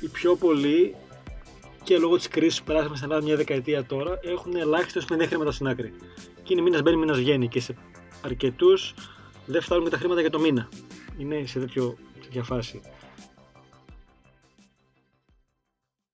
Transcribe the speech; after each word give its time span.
οι 0.00 0.08
πιο 0.08 0.36
πολλοί 0.36 0.94
και 1.82 1.98
λόγω 1.98 2.16
της 2.16 2.28
κρίσης 2.28 2.58
που 2.58 2.64
περάσαμε 2.64 2.96
στην 2.96 3.08
Ελλάδα 3.10 3.26
μια 3.26 3.36
δεκαετία 3.36 3.84
τώρα 3.84 4.18
έχουν 4.22 4.56
ελάχιστος 4.56 5.04
με 5.04 5.26
χρήματα 5.26 5.52
στην 5.52 5.66
άκρη. 5.66 5.92
Και 6.42 6.52
είναι 6.52 6.62
μήνας 6.62 6.82
μπαίνει, 6.82 6.96
μήνας 6.96 7.18
βγαίνει. 7.18 7.48
Και 7.48 7.60
σε 7.60 7.76
αρκετούς 8.24 8.94
δεν 9.46 9.62
φτάνουν 9.62 9.84
και 9.84 9.90
τα 9.90 9.96
χρήματα 9.96 10.20
για 10.20 10.30
το 10.30 10.40
μήνα. 10.40 10.68
Είναι 11.18 11.46
σε 11.46 11.58
τέτοιο, 11.58 11.96
τέτοια 12.20 12.42
φάση. 12.42 12.80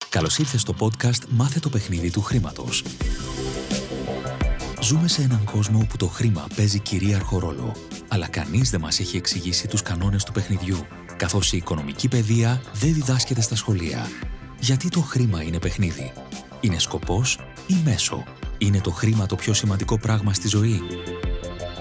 Καλώς 0.08 0.38
ήρθες 0.38 0.60
στο 0.60 0.74
podcast 0.78 1.28
Μάθε 1.28 1.60
το 1.60 1.68
παιχνίδι 1.68 2.10
του 2.10 2.20
χρήματος. 2.20 2.82
Ζούμε 4.82 5.08
σε 5.08 5.22
έναν 5.22 5.44
κόσμο 5.44 5.78
όπου 5.82 5.96
το 5.96 6.06
χρήμα 6.06 6.46
παίζει 6.56 6.78
κυρίαρχο 6.78 7.38
ρόλο, 7.38 7.76
αλλά 8.08 8.28
κανείς 8.28 8.70
δεν 8.70 8.80
μας 8.80 9.00
έχει 9.00 9.16
εξηγήσει 9.16 9.68
τους 9.68 9.82
κανόνες 9.82 10.24
του 10.24 10.32
παιχνιδιού, 10.32 10.86
καθώς 11.16 11.52
η 11.52 11.56
οικονομική 11.56 12.08
παιδεία 12.08 12.62
δεν 12.72 12.94
διδάσκεται 12.94 13.40
στα 13.40 13.56
σχολεία. 13.56 14.06
Γιατί 14.60 14.88
το 14.88 15.00
χρήμα 15.00 15.42
είναι 15.42 15.58
παιχνίδι; 15.58 16.12
Είναι 16.60 16.78
σκοπός 16.78 17.38
ή 17.66 17.74
μέσο; 17.84 18.24
Είναι 18.58 18.80
το 18.80 18.90
χρήμα 18.90 19.26
το 19.26 19.36
πιο 19.36 19.54
σημαντικό 19.54 19.98
πράγμα 19.98 20.32
στη 20.32 20.48
ζωή; 20.48 20.80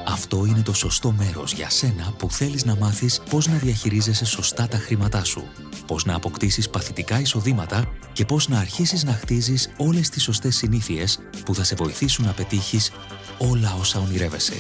Αυτό 0.08 0.46
είναι 0.46 0.62
το 0.62 0.74
σωστό 0.74 1.12
μέρος 1.12 1.54
για 1.54 1.70
σένα 1.70 2.14
που 2.18 2.32
θέλεις 2.32 2.66
να 2.66 2.76
μάθεις 2.76 3.22
πώς 3.30 3.48
να 3.48 3.54
διαχειρίζεσαι 3.58 4.26
σωστά 4.26 4.68
τα 4.68 4.78
χρήματά 4.78 5.24
σου, 5.24 5.44
πώς 5.88 6.06
να 6.06 6.16
αποκτήσεις 6.16 6.70
παθητικά 6.70 7.20
εισοδήματα 7.20 7.86
και 8.14 8.26
πώς 8.26 8.48
να 8.48 8.60
αρχίσεις 8.60 9.04
να 9.04 9.14
χτίζεις 9.14 9.70
όλες 9.78 10.10
τις 10.10 10.24
σωστές 10.24 10.56
συνήθειες 10.56 11.20
που 11.46 11.56
θα 11.56 11.64
σε 11.64 11.76
βοηθήσουν 11.76 12.26
να 12.26 12.32
πετύχεις 12.32 12.92
όλα 13.38 13.76
όσα 13.80 14.00
ονειρεύεσαι. 14.00 14.56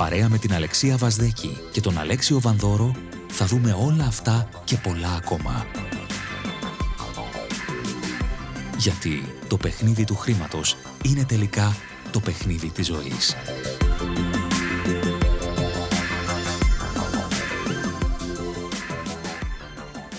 Παρέα 0.00 0.28
με 0.28 0.38
την 0.38 0.52
Αλεξία 0.52 0.96
Βασδέκη 0.96 1.56
και 1.72 1.80
τον 1.80 1.98
Αλέξιο 1.98 2.40
Βανδόρο 2.40 2.94
θα 3.28 3.46
δούμε 3.46 3.72
όλα 3.72 4.04
αυτά 4.04 4.48
και 4.64 4.76
πολλά 4.76 5.12
ακόμα. 5.14 5.66
Γιατί 8.76 9.22
το 9.48 9.56
παιχνίδι 9.56 10.04
του 10.04 10.14
χρήματος 10.14 10.76
είναι 11.04 11.24
τελικά 11.24 11.76
το 12.12 12.20
παιχνίδι 12.20 12.70
της 12.70 12.86
ζωής. 12.86 13.36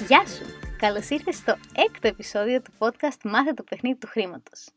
Γεια 0.08 0.26
σου! 0.28 0.46
Καλώς 0.78 1.10
ήρθες 1.10 1.36
στο 1.36 1.58
έκτο 1.76 2.08
επεισόδιο 2.08 2.62
του 2.62 2.72
podcast 2.78 3.22
«Μάθε 3.24 3.54
το 3.54 3.64
παιχνίδι 3.64 3.98
του 3.98 4.08
χρήματος». 4.08 4.68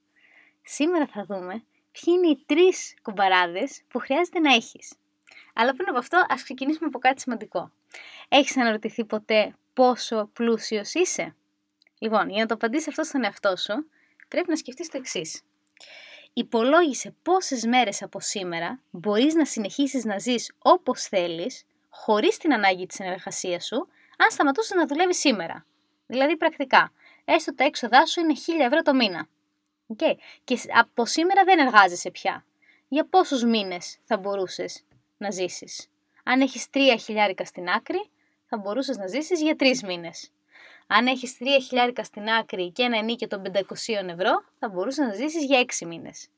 Σήμερα 0.63 1.07
θα 1.07 1.25
δούμε 1.29 1.65
ποιοι 2.01 2.15
είναι 2.17 2.29
οι 2.29 2.43
τρεις 2.47 2.95
κουμπαράδες 3.03 3.83
που 3.89 3.99
χρειάζεται 3.99 4.39
να 4.39 4.55
έχεις; 4.55 4.93
Αλλά 5.55 5.75
πριν 5.75 5.89
από 5.89 5.99
αυτό, 5.99 6.27
ας 6.29 6.43
ξεκινήσουμε 6.43 6.87
από 6.87 6.99
κάτι 6.99 7.21
σημαντικό. 7.21 7.73
Έχεις 8.29 8.57
αναρωτηθεί 8.57 9.05
ποτέ 9.05 9.55
πόσο 9.73 10.31
πλούσιος 10.33 10.95
είσαι; 10.95 11.35
Λοιπόν, 11.99 12.29
για 12.29 12.41
να 12.41 12.47
το 12.47 12.55
απαντήσεις 12.55 12.89
αυτό 12.89 13.05
στον 13.05 13.25
εαυτό 13.25 13.57
σου, 13.57 13.91
πρέπει 14.29 14.49
να 14.51 14.57
σκεφτείς 14.57 14.89
το 14.89 14.97
εξής. 14.97 15.43
Υπολόγισε 16.33 17.15
πόσες 17.23 17.65
μέρες 17.65 18.03
από 18.03 18.21
σήμερα 18.21 18.81
μπορείς 18.91 19.35
να 19.35 19.45
συνεχίσεις 19.45 20.05
να 20.05 20.19
ζεις 20.19 20.53
όπως 20.59 21.03
θέλεις, 21.03 21.65
χωρίς 21.89 22.37
την 22.37 22.53
ανάγκη 22.53 22.87
της 22.87 22.97
συνεργασίας 22.97 23.67
σου, 23.67 23.89
αν 24.17 24.31
σταματούσες 24.31 24.77
να 24.77 24.87
δουλεύεις 24.87 25.19
σήμερα. 25.19 25.67
Δηλαδή 26.07 26.37
πρακτικά, 26.37 26.93
έστω 27.25 27.55
τα 27.55 27.65
έξοδά 27.65 28.07
σου 28.07 28.21
είναι 28.21 28.35
1000 28.35 28.65
ευρώ 28.65 28.83
το 28.83 28.95
μήνα. 28.95 29.29
Okay. 29.89 30.15
Και 30.45 30.59
από 30.75 31.07
σήμερα 31.07 31.45
δεν 31.45 31.59
εργάζεσαι 31.59 32.11
πια. 32.11 32.45
Για 32.89 33.07
πόσους 33.09 33.45
μήνες 33.45 33.99
θα 34.05 34.17
μπορούσες 34.17 34.85
να 35.17 35.31
ζήσεις; 35.31 35.89
Αν 36.25 36.41
έχεις 36.41 36.67
3 36.71 36.97
χιλιάρικα 37.01 37.45
στην 37.45 37.69
άκρη, 37.69 38.11
θα 38.47 38.57
μπορούσες 38.57 38.97
να 38.97 39.07
ζήσεις 39.07 39.43
για 39.43 39.57
3 39.57 39.83
μήνες. 39.83 40.33
Αν 40.87 41.07
έχεις 41.07 41.37
3 41.41 41.61
χιλιάρικα 41.67 42.05
στην 42.05 42.29
άκρη 42.29 42.71
και 42.71 42.83
ένα 42.83 42.99
ενίκιο 42.99 43.27
των 43.27 43.43
500 43.43 44.09
ευρώ, 44.09 44.45
θα 44.59 44.69
μπορούσες 44.69 45.07
να 45.07 45.15
ζήσεις 45.15 45.45
για 45.45 45.59
6 45.59 45.87
μήνες. 45.87 46.29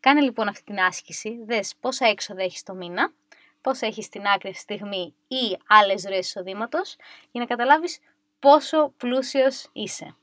Κάνε 0.00 0.20
λοιπόν 0.20 0.48
αυτή 0.48 0.62
την 0.64 0.78
άσκηση, 0.78 1.44
δες 1.44 1.74
πόσα 1.80 2.06
έξοδα 2.06 2.42
έχεις 2.42 2.62
το 2.62 2.74
μήνα, 2.74 3.12
πόσα 3.60 3.86
έχεις 3.86 4.04
στην 4.04 4.26
άκρη 4.26 4.50
αυτή 4.50 4.66
τη 4.66 4.74
στιγμή 4.74 5.14
ή 5.28 5.58
άλλες 5.66 6.04
ροές 6.04 6.26
εισοδήματος, 6.26 6.96
για 7.30 7.40
να 7.40 7.46
καταλάβεις 7.46 7.98
πόσο 8.38 8.92
πλούσιος 8.96 9.68
είσαι. 9.72 10.16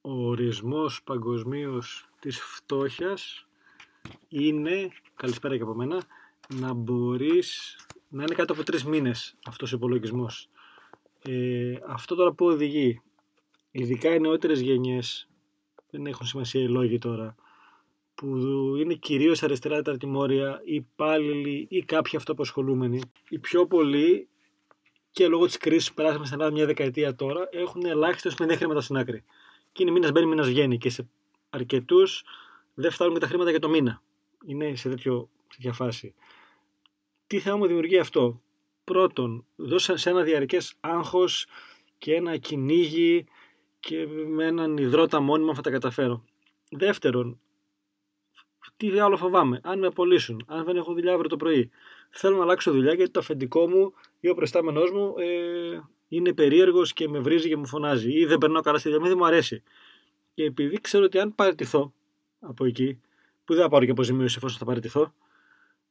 Ο 0.00 0.26
ορισμός 0.26 1.02
παγκοσμίως 1.02 2.08
της 2.20 2.40
φτώχειας 2.40 3.46
είναι, 4.28 4.88
καλησπέρα 5.14 5.56
και 5.56 5.62
από 5.62 5.74
μένα, 5.74 6.02
να 6.54 6.72
μπορείς 6.72 7.76
να 8.08 8.22
είναι 8.22 8.34
κάτω 8.34 8.52
από 8.52 8.62
τρεις 8.62 8.84
μήνες 8.84 9.36
αυτός 9.46 9.72
ο 9.72 9.76
υπολογισμός. 9.76 10.48
Ε, 11.22 11.74
αυτό 11.86 12.14
τώρα 12.14 12.32
που 12.32 12.46
οδηγεί, 12.46 13.02
ειδικά 13.70 14.14
οι 14.14 14.20
νεότερες 14.20 14.60
γενιές, 14.60 15.28
δεν 15.90 16.06
έχουν 16.06 16.26
σημασία 16.26 16.60
οι 16.60 16.68
λόγοι 16.68 16.98
τώρα, 16.98 17.34
που 18.14 18.26
είναι 18.76 18.94
κυρίως 18.94 19.42
αριστερά 19.42 19.82
τα 19.82 19.96
τιμόρια, 19.96 20.62
οι 20.64 20.74
υπάλληλοι 20.74 21.66
ή 21.70 21.82
κάποιοι 21.82 22.16
αυτοαπασχολούμενοι, 22.16 23.00
οι 23.28 23.38
πιο 23.38 23.66
πολλοί 23.66 24.28
και 25.10 25.28
λόγω 25.28 25.46
της 25.46 25.56
κρίσης 25.56 25.88
που 25.88 25.94
περάσαμε 25.94 26.24
στην 26.24 26.38
Ελλάδα 26.38 26.56
μια 26.56 26.66
δεκαετία 26.66 27.14
τώρα, 27.14 27.48
έχουν 27.50 27.84
ελάχιστο 27.84 28.44
με 28.46 28.56
χρήματα 28.56 28.80
στην 28.80 28.96
άκρη. 28.96 29.24
Και 29.78 29.84
είναι 29.84 29.92
μήνας 29.92 30.12
μπαίνει, 30.12 30.26
μήνας 30.26 30.48
βγαίνει. 30.48 30.78
Και 30.78 30.90
σε 30.90 31.08
αρκετούς 31.50 32.24
δεν 32.74 32.90
φτάνουν 32.90 33.14
και 33.14 33.20
τα 33.20 33.26
χρήματα 33.26 33.50
για 33.50 33.58
το 33.58 33.68
μήνα. 33.68 34.02
Είναι 34.44 34.76
σε 34.76 34.88
τέτοιο, 34.88 35.28
τέτοια 35.48 35.72
φάση. 35.72 36.14
Τι 37.26 37.38
θα 37.38 37.56
μου 37.56 37.66
δημιουργεί 37.66 37.98
αυτό; 37.98 38.40
Πρώτον, 38.84 39.46
δώσα 39.56 39.96
σε 39.96 40.10
ένα 40.10 40.22
διαρκές 40.22 40.74
άγχος 40.80 41.46
και 41.98 42.14
ένα 42.14 42.36
κυνήγι 42.36 43.26
και 43.80 44.06
με 44.06 44.44
έναν 44.44 44.76
υδρότα 44.76 45.20
μόνιμα 45.20 45.54
θα 45.54 45.60
τα 45.60 45.70
καταφέρω. 45.70 46.24
Δεύτερον, 46.70 47.40
τι 48.76 48.98
άλλο 48.98 49.16
φοβάμαι, 49.16 49.60
αν 49.62 49.78
με 49.78 49.86
απολύσουν, 49.86 50.44
αν 50.46 50.64
δεν 50.64 50.76
έχω 50.76 50.92
δουλειά 50.92 51.12
αύριο 51.12 51.28
το 51.28 51.36
πρωί. 51.36 51.70
Θέλω 52.10 52.36
να 52.36 52.42
αλλάξω 52.42 52.72
δουλειά 52.72 52.92
γιατί 52.92 53.10
το 53.10 53.20
αφεντικό 53.20 53.68
μου 53.68 53.92
ή 54.20 54.28
ο 54.28 54.34
προστάμενό 54.34 54.82
μου 54.92 55.14
ε, 55.18 55.80
είναι 56.08 56.32
περίεργος 56.32 56.92
και 56.92 57.08
με 57.08 57.18
βρίζει 57.18 57.48
και 57.48 57.56
μου 57.56 57.66
φωνάζει 57.66 58.12
ή 58.12 58.24
δεν 58.24 58.38
περνάω 58.38 58.62
καλά 58.62 58.78
στη 58.78 58.88
δουλειά, 58.88 59.08
δεν 59.08 59.18
μου 59.18 59.26
αρέσει. 59.26 59.62
Και 60.34 60.44
επειδή 60.44 60.80
ξέρω 60.80 61.04
ότι 61.04 61.18
αν 61.18 61.34
παραιτηθώ 61.34 61.92
από 62.40 62.64
εκεί, 62.64 63.00
που 63.44 63.54
δεν 63.54 63.62
θα 63.62 63.68
πάρω 63.68 63.84
και 63.84 63.90
αποζημίωση 63.90 64.34
εφόσον 64.36 64.58
θα 64.58 64.64
παραιτηθώ, 64.64 65.14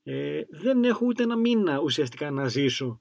ε, 0.03 0.41
δεν 0.49 0.83
έχω 0.83 1.05
ούτε 1.05 1.23
ένα 1.23 1.35
μήνα 1.35 1.79
ουσιαστικά 1.79 2.31
να 2.31 2.47
ζήσω 2.47 2.99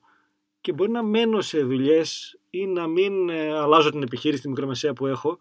και 0.60 0.72
μπορεί 0.72 0.90
να 0.90 1.02
μένω 1.02 1.40
σε 1.40 1.62
δουλειές 1.62 2.38
ή 2.50 2.66
να 2.66 2.86
μην 2.86 3.28
ε, 3.28 3.58
αλλάζω 3.58 3.90
την 3.90 4.02
επιχείρηση, 4.02 4.42
τη 4.42 4.48
μικρομεσαία 4.48 4.92
που 4.92 5.06
έχω, 5.06 5.36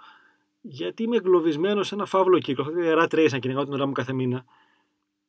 γιατί 0.62 1.04
είμαι 1.04 1.16
εγκλωβισμένο 1.16 1.84
σε 1.84 1.96
ένα 1.96 2.06
φαύλο 2.06 2.40
κύκλο. 2.40 2.66
Έχω 2.70 2.80
ένα 2.80 3.04
rat 3.04 3.16
race 3.16 3.30
να 3.32 3.40
κυνηγάω 3.40 3.64
την 3.64 3.74
ώρα 3.74 3.86
μου 3.86 3.92
κάθε 3.92 4.14
μήνα. 4.14 4.46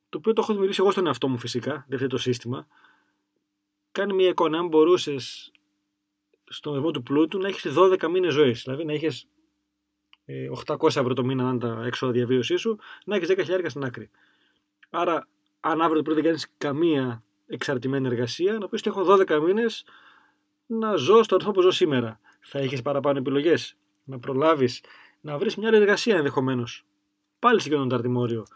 Το 0.08 0.18
οποίο 0.18 0.32
το 0.32 0.40
έχω 0.40 0.50
δημιουργήσει 0.50 0.80
εγώ 0.82 0.90
στον 0.90 1.06
εαυτό 1.06 1.28
μου 1.28 1.38
φυσικά, 1.38 1.84
δεν 1.88 1.96
φταίει 1.96 2.08
το 2.08 2.18
σύστημα. 2.18 2.66
Κάνει 3.92 4.12
μια 4.12 4.28
εικόνα, 4.28 4.58
αν 4.58 4.68
μπορούσες 4.68 5.52
στον 6.48 6.72
ορισμό 6.72 6.90
του 6.90 7.02
πλούτου 7.02 7.38
να 7.38 7.48
έχεις 7.48 7.72
12 7.76 8.08
μήνες 8.08 8.32
ζωής. 8.32 8.62
Δηλαδή 8.62 8.84
να 8.84 8.92
έχει 8.92 9.28
800 10.66 10.96
ε, 10.96 11.00
ευρώ 11.00 11.14
το 11.14 11.24
μήνα, 11.24 11.48
αν 11.48 11.58
τα 11.58 11.82
έξοδα 11.86 12.12
διαβίωσής 12.12 12.60
σου, 12.60 12.78
να 13.04 13.16
έχεις 13.16 13.28
10.000 13.28 13.64
στην 13.66 13.84
άκρη. 13.84 14.10
Άρα 14.90 15.28
αν 15.60 15.80
αύριο 15.80 15.96
το 15.96 16.02
πρωί 16.02 16.14
δεν 16.14 16.24
κάνεις 16.24 16.52
καμία 16.58 17.22
εξαρτημένη 17.46 18.06
εργασία, 18.06 18.52
να 18.52 18.68
πεις 18.68 18.80
ότι 18.86 18.90
έχω 18.90 19.16
12 19.28 19.40
μήνες 19.42 19.84
να 20.66 20.94
ζω 20.94 21.22
στο 21.22 21.36
ρυθμό 21.36 21.52
που 21.52 21.60
ζω 21.60 21.70
σήμερα. 21.70 22.20
Θα 22.40 22.58
έχεις 22.58 22.82
παραπάνω 22.82 23.18
επιλογές. 23.18 23.76
Να 24.04 24.18
προλάβεις 24.18 24.82
να 25.20 25.38
βρεις 25.38 25.56
μια 25.56 25.68
άλλη 25.68 25.76
εργασία 25.76 26.16
ενδεχομένως. 26.16 26.84
Πάλι 27.38 27.60
σε 27.60 27.68
το 27.68 27.88
αρτημόριο. 27.90 28.46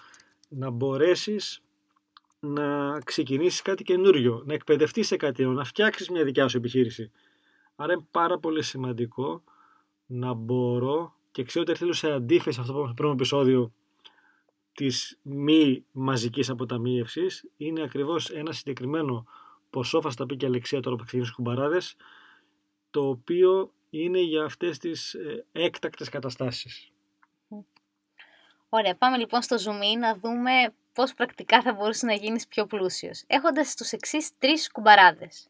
Να 0.48 0.70
μπορέσεις 0.70 1.62
να 2.40 2.98
ξεκινήσεις 3.00 3.62
κάτι 3.62 3.82
καινούριο, 3.82 4.42
να 4.46 4.54
εκπαιδευτείς 4.54 5.06
σε 5.06 5.16
κάτι, 5.16 5.44
να 5.44 5.64
φτιάξεις 5.64 6.08
μια 6.08 6.24
δικιά 6.24 6.48
σου 6.48 6.56
επιχείρηση. 6.56 7.10
Άρα 7.82 7.92
είναι 7.92 8.06
πάρα 8.10 8.38
πολύ 8.38 8.62
σημαντικό 8.62 9.42
να 10.06 10.32
μπορώ 10.32 11.14
και 11.30 11.42
ξέρω 11.44 11.64
ότι 11.68 11.72
έρθει 11.72 11.92
σε 11.92 12.12
αντίθεση 12.12 12.60
αυτό 12.60 12.72
που 12.72 12.78
είπαμε 12.78 12.92
στο 12.92 13.02
πρώτο 13.02 13.12
επεισόδιο 13.12 13.72
της 14.72 15.18
μη 15.22 15.84
μαζικής 15.92 16.50
αποταμίευσης 16.50 17.50
είναι 17.56 17.82
ακριβώς 17.82 18.30
ένα 18.30 18.52
συγκεκριμένο 18.52 19.26
ποσό, 19.70 20.00
θα 20.02 20.10
στα 20.10 20.26
πει 20.26 20.36
και 20.36 20.46
Αλεξία 20.46 20.80
τώρα 20.80 20.96
που 20.96 21.02
ξεκινήσουν 21.02 21.34
κουμπαράδες, 21.34 21.96
το 22.90 23.08
οποίο 23.08 23.72
είναι 23.90 24.20
για 24.20 24.44
αυτές 24.44 24.78
τις 24.78 25.14
ε, 25.14 25.44
έκτακτες 25.52 26.08
καταστάσεις. 26.08 26.90
Ωραία, 28.68 28.96
πάμε 28.96 29.16
λοιπόν 29.16 29.42
στο 29.42 29.56
zoom 29.56 29.98
να 29.98 30.14
δούμε 30.16 30.50
πώς 30.92 31.14
πρακτικά 31.14 31.62
θα 31.62 31.72
μπορούσε 31.72 32.06
να 32.06 32.14
γίνεις 32.14 32.46
πιο 32.46 32.66
πλούσιος. 32.66 33.24
Έχοντας 33.26 33.74
τους 33.74 33.92
εξής 33.92 34.38
τρεις 34.38 34.70
κουμπαράδες. 34.70 35.48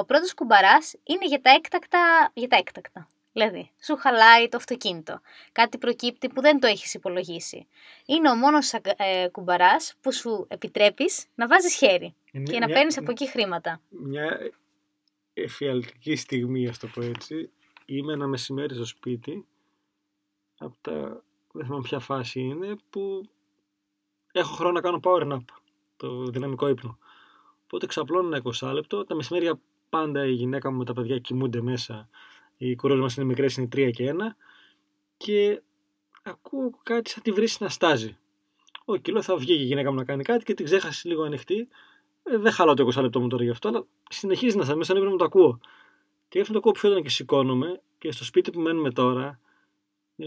Ο 0.00 0.04
πρώτος 0.04 0.34
κουμπαράς 0.34 0.94
είναι 1.04 1.26
για 1.26 1.40
τα 1.40 1.50
έκτακτα, 1.50 2.30
για 2.34 2.48
τα 2.48 2.56
έκτακτα. 2.56 3.08
Δηλαδή, 3.32 3.70
σου 3.82 3.96
χαλάει 3.96 4.48
το 4.48 4.56
αυτοκίνητο. 4.56 5.20
Κάτι 5.52 5.78
προκύπτει 5.78 6.28
που 6.28 6.40
δεν 6.40 6.60
το 6.60 6.66
έχεις 6.66 6.94
υπολογίσει. 6.94 7.66
Είναι 8.06 8.30
ο 8.30 8.34
μόνος 8.34 8.72
ε, 8.72 9.28
κουμπαράς 9.32 9.94
που 10.00 10.12
σου 10.12 10.46
επιτρέπεις 10.48 11.26
να 11.34 11.46
βάζεις 11.46 11.74
χέρι 11.74 12.14
και 12.42 12.58
να 12.58 12.66
παίρνεις 12.66 12.98
από 12.98 13.10
εκεί 13.10 13.28
χρήματα. 13.28 13.80
Μια 13.88 14.50
εφιαλτική 15.34 16.16
στιγμή, 16.16 16.68
ας 16.68 16.78
το 16.78 16.86
πω 16.86 17.02
έτσι. 17.02 17.50
Είμαι 17.84 18.12
ένα 18.12 18.26
μεσημέρι 18.26 18.74
στο 18.74 18.84
σπίτι, 18.84 19.46
από 20.58 20.76
τα, 20.80 21.22
δεν 21.52 21.64
θυμάμαι 21.64 21.82
ποια 21.82 21.98
φάση 21.98 22.40
είναι, 22.40 22.76
που 22.90 23.28
έχω 24.32 24.54
χρόνο 24.54 24.72
να 24.72 24.80
κάνω 24.80 25.00
power 25.02 25.32
nap, 25.32 25.44
το 25.96 26.24
δυναμικό 26.24 26.68
ύπνο. 26.68 26.98
Οπότε 27.64 27.86
ξαπλώνω 27.86 28.36
ένα 28.36 28.42
20 28.60 28.72
λεπτό, 28.72 29.04
τα 29.04 29.14
μεσημέρια 29.14 29.60
πάντα 29.88 30.26
η 30.26 30.32
γυναίκα 30.32 30.70
μου 30.70 30.78
με 30.78 30.84
τα 30.84 30.92
παιδιά 30.92 31.18
κοιμούνται 31.18 31.60
μέσα, 31.60 32.08
οι 32.56 32.74
κουρόλες 32.74 33.02
μας 33.02 33.16
είναι 33.16 33.26
μικρές, 33.26 33.56
είναι 33.56 33.68
3 33.72 33.90
και 33.90 34.14
1 34.18 34.36
και 35.16 35.62
ακούω 36.22 36.70
κάτι 36.82 37.10
σαν 37.10 37.22
τη 37.22 37.30
βρύση 37.30 37.62
να 37.62 37.68
στάζει. 37.68 38.16
Ο 38.84 38.96
κιλό 38.96 39.22
θα 39.22 39.36
βγει 39.36 39.52
η 39.52 39.64
γυναίκα 39.64 39.90
μου 39.90 39.96
να 39.96 40.04
κάνει 40.04 40.22
κάτι 40.22 40.44
και 40.44 40.54
την 40.54 40.64
ξέχασε 40.64 41.08
λίγο 41.08 41.22
ανοιχτή. 41.22 41.68
Ε, 42.22 42.36
δεν 42.38 42.52
χαλάω 42.52 42.74
το 42.74 42.88
20 42.94 43.02
λεπτό 43.02 43.20
μου 43.20 43.28
τώρα 43.28 43.44
γι' 43.44 43.50
αυτό, 43.50 43.68
αλλά 43.68 43.86
συνεχίζει 44.08 44.56
να 44.56 44.62
σταθεί 44.62 44.78
μέσα 44.78 44.94
να 44.94 45.16
το 45.16 45.24
ακούω. 45.24 45.60
Και 46.28 46.38
έρχομαι 46.38 46.52
το 46.52 46.58
ακούω 46.58 46.72
πιο 46.72 46.88
έντονα 46.88 47.04
και 47.04 47.10
σηκώνομαι 47.10 47.80
και 47.98 48.12
στο 48.12 48.24
σπίτι 48.24 48.50
που 48.50 48.60
μένουμε 48.60 48.90
τώρα, 48.90 49.40
ε, 50.16 50.26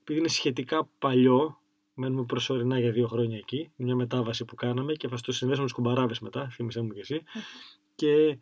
επειδή 0.00 0.18
είναι 0.18 0.28
σχετικά 0.28 0.88
παλιό, 0.98 1.60
μένουμε 1.94 2.24
προσωρινά 2.24 2.78
για 2.78 2.90
δύο 2.90 3.08
χρόνια 3.08 3.36
εκεί, 3.36 3.70
μια 3.76 3.94
μετάβαση 3.94 4.44
που 4.44 4.54
κάναμε 4.54 4.92
και 4.92 5.08
θα 5.08 5.16
το 5.22 5.32
συνδέσουμε 5.32 5.66
με 5.66 5.72
κουμπαράβε 5.74 6.14
μετά, 6.20 6.48
θύμισέ 6.48 6.80
μου 6.80 6.92
κι 6.92 7.00
εσύ. 7.00 7.22
Και 7.94 8.26
η, 8.26 8.38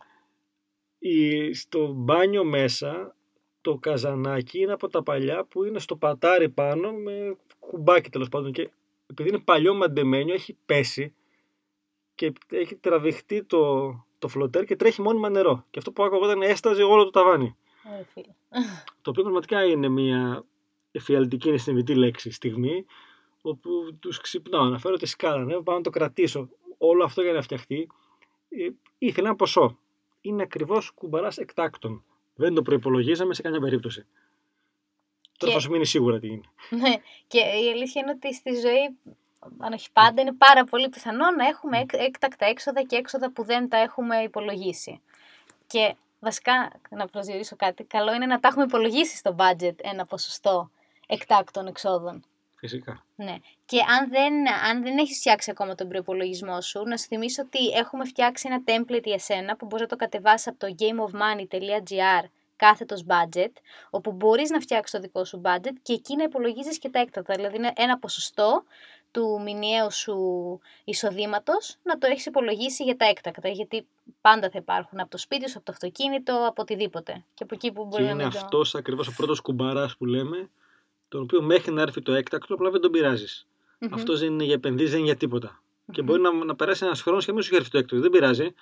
στο 1.52 1.92
μπάνιο 1.92 2.44
μέσα 2.44 3.14
το 3.60 3.76
καζανάκι 3.76 4.60
είναι 4.60 4.72
από 4.72 4.88
τα 4.88 5.02
παλιά 5.02 5.44
που 5.44 5.64
είναι 5.64 5.78
στο 5.78 5.96
πατάρι 5.96 6.48
πάνω 6.48 6.92
με 6.92 7.36
κουμπάκι 7.58 8.10
τέλος 8.10 8.28
πάντων 8.28 8.52
και 8.52 8.70
επειδή 9.06 9.28
είναι 9.28 9.38
παλιό 9.38 9.74
μαντεμένιο 9.74 10.34
έχει 10.34 10.56
πέσει 10.66 11.14
και 12.14 12.32
έχει 12.50 12.76
τραβηχτεί 12.76 13.44
το, 13.44 13.92
το 14.18 14.28
φλωτέρ 14.28 14.64
και 14.64 14.76
τρέχει 14.76 15.02
μόνιμα 15.02 15.28
νερό. 15.28 15.64
Και 15.70 15.78
αυτό 15.78 15.92
που 15.92 16.02
άκουγα 16.02 16.26
όταν 16.26 16.42
έσταζε 16.42 16.82
όλο 16.82 17.04
το 17.04 17.10
ταβάνι. 17.10 17.56
το 19.02 19.10
οποίο 19.10 19.22
πραγματικά 19.22 19.64
είναι 19.64 19.88
μια 19.88 20.44
εφιαλτική, 20.90 21.48
είναι 21.48 21.58
συνειδητή 21.58 21.94
λέξη 21.94 22.30
στιγμή, 22.30 22.84
όπου 23.42 23.70
τους 24.00 24.20
ξυπνάω, 24.20 24.62
αναφέρω 24.62 24.96
τη 24.96 25.06
σκάλα, 25.06 25.44
ναι, 25.44 25.62
πάω 25.62 25.76
να 25.76 25.82
το 25.82 25.90
κρατήσω. 25.90 26.48
Όλο 26.78 27.04
αυτό 27.04 27.22
για 27.22 27.32
να 27.32 27.42
φτιαχτεί. 27.42 27.88
Ε, 28.48 28.68
ήθελε 28.98 29.26
ένα 29.26 29.36
ποσό. 29.36 29.78
Είναι 30.20 30.42
ακριβώς 30.42 30.90
κουμπαράς 30.90 31.38
εκτάκτων. 31.38 32.04
Δεν 32.34 32.54
το 32.54 32.62
προπολογίζαμε 32.62 33.34
σε 33.34 33.42
καμιά 33.42 33.60
περίπτωση. 33.60 34.06
Τώρα 35.38 35.52
θα 35.52 35.60
σου 35.60 35.70
μείνει 35.70 35.86
σίγουρα 35.86 36.18
τι 36.18 36.26
είναι. 36.26 36.50
Ναι, 36.70 36.94
και 37.26 37.38
η 37.38 37.70
αλήθεια 37.70 38.02
είναι 38.02 38.10
ότι 38.10 38.34
στη 38.34 38.54
ζωή, 38.54 38.96
αν 39.58 39.72
όχι 39.72 39.92
πάντα, 39.92 40.20
είναι 40.20 40.32
πάρα 40.32 40.64
πολύ 40.64 40.88
πιθανό 40.88 41.30
να 41.30 41.46
έχουμε 41.46 41.84
έκτακτα 41.90 42.46
έξοδα 42.46 42.82
και 42.82 42.96
έξοδα 42.96 43.30
που 43.30 43.44
δεν 43.44 43.68
τα 43.68 43.76
έχουμε 43.76 44.16
υπολογίσει. 44.16 45.00
Και 45.66 45.94
βασικά, 46.20 46.72
να 46.90 47.06
προσδιορίσω 47.06 47.56
κάτι, 47.56 47.84
καλό 47.84 48.14
είναι 48.14 48.26
να 48.26 48.40
τα 48.40 48.48
έχουμε 48.48 48.64
υπολογίσει 48.64 49.16
στο 49.16 49.36
budget 49.38 49.74
ένα 49.76 50.06
ποσοστό 50.06 50.70
εκτάκτων 51.06 51.66
εξόδων. 51.66 52.24
Φυσικά. 52.58 53.04
Ναι. 53.16 53.36
Και 53.66 53.78
αν 53.78 54.08
δεν, 54.10 54.52
αν 54.52 54.82
δεν 54.82 54.98
έχεις 54.98 55.18
φτιάξει 55.18 55.50
ακόμα 55.50 55.74
τον 55.74 55.88
προπολογισμό 55.88 56.60
σου, 56.60 56.82
να 56.82 56.96
σου 56.96 57.06
θυμίσω 57.06 57.42
ότι 57.42 57.68
έχουμε 57.68 58.04
φτιάξει 58.04 58.48
ένα 58.50 58.62
template 58.66 59.04
για 59.04 59.18
σένα 59.18 59.56
που 59.56 59.66
μπορείς 59.66 59.82
να 59.82 59.88
το 59.88 59.96
κατεβάσεις 59.96 60.46
από 60.46 60.58
το 60.58 60.74
gameofmoney.gr 60.78 62.24
κάθετος 62.56 63.04
budget, 63.08 63.52
όπου 63.90 64.12
μπορείς 64.12 64.50
να 64.50 64.60
φτιάξεις 64.60 64.90
το 64.90 65.00
δικό 65.00 65.24
σου 65.24 65.40
budget 65.44 65.72
και 65.82 65.92
εκεί 65.92 66.16
να 66.16 66.22
υπολογίζεις 66.22 66.78
και 66.78 66.88
τα 66.88 67.00
έκτατα. 67.00 67.34
Δηλαδή 67.34 67.56
είναι 67.56 67.72
ένα 67.76 67.98
ποσοστό 67.98 68.64
του 69.10 69.40
μηνιαίου 69.42 69.92
σου 69.92 70.16
εισοδήματος 70.84 71.76
να 71.82 71.98
το 71.98 72.06
έχεις 72.06 72.26
υπολογίσει 72.26 72.82
για 72.84 72.96
τα 72.96 73.04
έκτακτα, 73.04 73.48
γιατί 73.48 73.86
πάντα 74.20 74.50
θα 74.50 74.58
υπάρχουν 74.58 75.00
από 75.00 75.10
το 75.10 75.18
σπίτι 75.18 75.48
σου, 75.48 75.56
από 75.56 75.66
το 75.66 75.72
αυτοκίνητο, 75.72 76.46
από 76.46 76.62
οτιδήποτε. 76.62 77.24
Και 77.34 77.42
από 77.42 77.54
εκεί 77.54 77.72
που 77.72 77.84
μπορεί 77.84 78.04
και 78.04 78.10
είναι 78.10 78.24
αυτό 78.24 78.44
αυτός 78.44 78.74
ακριβώς 78.74 79.08
ο 79.08 79.12
πρώτος 79.16 79.40
κουμπαράς 79.40 79.96
που 79.96 80.04
λέμε, 80.04 80.50
τον 81.08 81.20
οποίο 81.22 81.42
μέχρι 81.42 81.72
να 81.72 81.82
έρθει 81.82 82.02
το 82.02 82.12
έκτακτο, 82.12 82.54
απλά 82.54 82.70
δεν 82.70 82.80
τον 82.80 82.90
πειράζεις. 82.90 83.46
Mm-hmm. 83.78 83.88
Αυτό 83.90 84.16
δεν 84.16 84.32
είναι 84.32 84.44
για 84.44 84.54
επενδύσεις, 84.54 84.90
δεν 84.90 84.98
είναι 84.98 85.08
για 85.08 85.18
τίποτα. 85.18 85.60
Mm-hmm. 85.60 85.92
Και 85.92 86.02
μπορεί 86.02 86.20
να, 86.20 86.32
να 86.32 86.56
περάσει 86.56 86.84
ένας 86.84 87.02
χρόνος 87.02 87.24
και 87.24 87.32
μην 87.32 87.42
σου 87.42 87.54
έρθει 87.54 87.70
το 87.70 87.78
έκτακτο. 87.78 88.02
Δεν 88.02 88.10
πειράζει. 88.10 88.54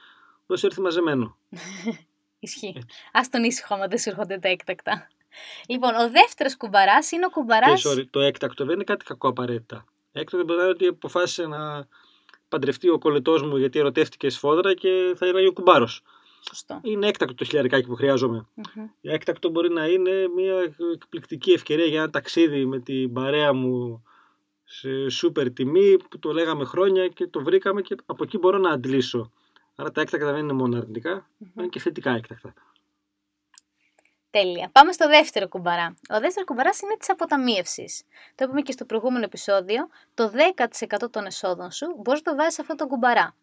Μπορεί 0.47 0.61
να 0.61 0.69
έρθει 0.69 0.81
μαζεμένο. 0.81 1.37
Ισχύει. 2.39 2.77
Α 3.13 3.21
τον 3.31 3.45
ήσυχο 3.45 3.75
άμα 3.75 3.87
δεν 3.87 3.99
σου 3.99 4.09
έρχονται 4.09 4.39
τα 4.39 4.49
έκτακτα. 4.49 5.09
Λοιπόν, 5.69 5.95
ο 5.95 6.11
δεύτερος 6.11 6.57
κουμπαράς 6.57 7.11
είναι 7.11 7.27
ο 7.27 7.31
κουμπαρά. 7.31 7.75
Και 7.75 7.83
sorry, 7.85 8.05
το 8.11 8.21
έκτακτο 8.21 8.65
δεν 8.65 8.75
είναι 8.75 8.85
κάτι 8.85 9.05
κακό 9.05 9.29
απαραίτητα. 9.29 9.85
Έκτακτο 10.13 10.45
μπορεί 10.45 10.59
να 10.59 10.65
είναι 10.65 10.73
ότι 10.73 10.87
αποφάσισε 10.87 11.47
να 11.47 11.87
παντρευτεί 12.49 12.89
ο 12.89 12.99
κολλητός 12.99 13.43
μου 13.43 13.57
γιατί 13.57 13.79
ερωτεύτηκε 13.79 14.31
σφόδρα 14.31 14.75
και 14.75 15.15
θα 15.17 15.27
είναι 15.27 15.47
ο 15.47 15.53
κουμπάρος. 15.53 16.03
Σωστό. 16.49 16.81
Είναι 16.83 17.07
έκτακτο 17.07 17.35
το 17.35 17.45
χιλιαρικάκι 17.45 17.87
που 17.87 17.95
χρειάζομαι. 17.95 18.47
Mm-hmm. 18.57 18.89
Έκτακτο 19.01 19.49
μπορεί 19.49 19.69
να 19.69 19.87
είναι 19.87 20.29
μια 20.35 20.55
εκπληκτική 20.93 21.53
ευκαιρία 21.53 21.85
για 21.85 21.99
ένα 21.99 22.11
ταξίδι 22.11 22.67
με 22.67 22.81
την 22.81 23.13
παρέα 23.13 23.53
μου 23.53 24.03
σε 24.65 25.09
σούπερ 25.09 25.53
τιμή 25.53 25.97
που 26.11 26.19
το 26.19 26.33
λέγαμε 26.33 26.65
χρόνια 26.65 27.09
και 27.09 27.27
το 27.27 27.43
βρήκαμε 27.43 27.83
και 27.83 27.97
από 28.07 28.25
εκεί 28.25 28.39
μπορώ 28.39 28.59
να 28.59 28.71
αντλήσω. 28.71 29.33
Άρα 29.75 29.91
τα 29.91 30.01
έκτακτα 30.01 30.33
δεν 30.33 30.43
είναι 30.43 30.53
μόνο 30.53 30.77
αρνητικά, 30.77 31.27
mm-hmm. 31.29 31.59
είναι 31.59 31.67
και 31.67 31.81
θετικά 31.81 32.11
έκτακτα. 32.11 32.55
Τέλεια. 34.31 34.69
Πάμε 34.73 34.93
στο 34.93 35.09
δεύτερο 35.09 35.49
κουμπαρά. 35.49 35.95
Ο 36.11 36.21
δεύτερος 36.21 36.45
κουμπαράς 36.45 36.81
είναι 36.81 36.97
της 36.99 37.11
αποταμίευσης. 37.11 38.03
Το 38.35 38.45
είπαμε 38.45 38.61
και 38.61 38.73
στο 38.73 38.85
προηγούμενο 38.85 39.25
επεισόδιο. 39.25 39.89
Το 40.15 40.33
10% 41.03 41.11
των 41.11 41.27
εσόδων 41.27 41.71
σου 41.71 41.87
μπορείς 42.03 42.23
να 42.25 42.33
το 42.33 42.39
βάζει 42.39 42.55
σε 42.55 42.61
αυτό 42.61 42.75
το 42.75 42.87
κουμπαρά. 42.87 43.35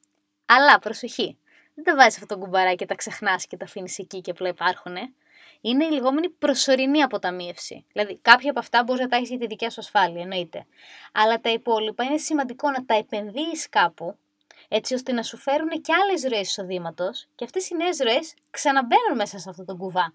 Αλλά 0.46 0.80
προσοχή, 0.80 1.38
δεν 1.74 1.84
τα 1.84 1.96
βάζεις 1.96 2.16
αυτό 2.16 2.36
το 2.36 2.42
κουμπαρά 2.42 2.74
και 2.74 2.86
τα 2.86 2.96
ξεχνάς 2.96 3.48
και 3.48 3.58
τα 3.58 3.66
αφήνεις 3.66 4.00
εκεί 4.00 4.22
και 4.22 4.32
απλά 4.32 4.50
υπάρχουν. 4.50 4.96
Είναι 5.62 5.86
η 5.86 5.90
λεγόμενη 5.90 6.30
προσωρινή 6.30 7.02
αποταμίευση. 7.02 7.86
Δηλαδή, 7.92 8.18
κάποια 8.22 8.50
από 8.50 8.60
αυτά 8.60 8.84
μπορεί 8.84 9.02
να 9.02 9.08
τα 9.08 9.16
έχεις 9.16 9.30
για 9.30 9.38
τη 9.38 9.48
δικιά 9.48 9.70
σου 9.70 9.80
ασφάλεια, 9.80 10.22
εννοείται. 10.22 10.66
Αλλά 11.14 11.40
τα 11.40 11.50
υπόλοιπα 11.50 12.04
είναι 12.04 12.18
σημαντικό 12.18 12.70
να 12.70 12.86
τα 12.86 12.96
επενδύεις 12.96 13.70
κάπου, 13.70 14.18
έτσι 14.68 14.94
ώστε 14.94 15.12
να 15.12 15.24
σου 15.24 15.38
φέρουν 15.38 15.70
και 15.70 15.94
άλλες 15.94 16.24
ροές 16.24 16.48
εισοδήματος 16.48 17.28
και 17.36 17.44
αυτές 17.44 17.70
οι 17.70 17.76
νέες 17.76 17.98
ροές 17.98 18.34
ξαναμπαίνουν 18.50 19.16
μέσα 19.16 19.40
σε 19.40 19.50
αυτό 19.50 19.66
το 19.66 19.76
κουβά. 19.76 20.14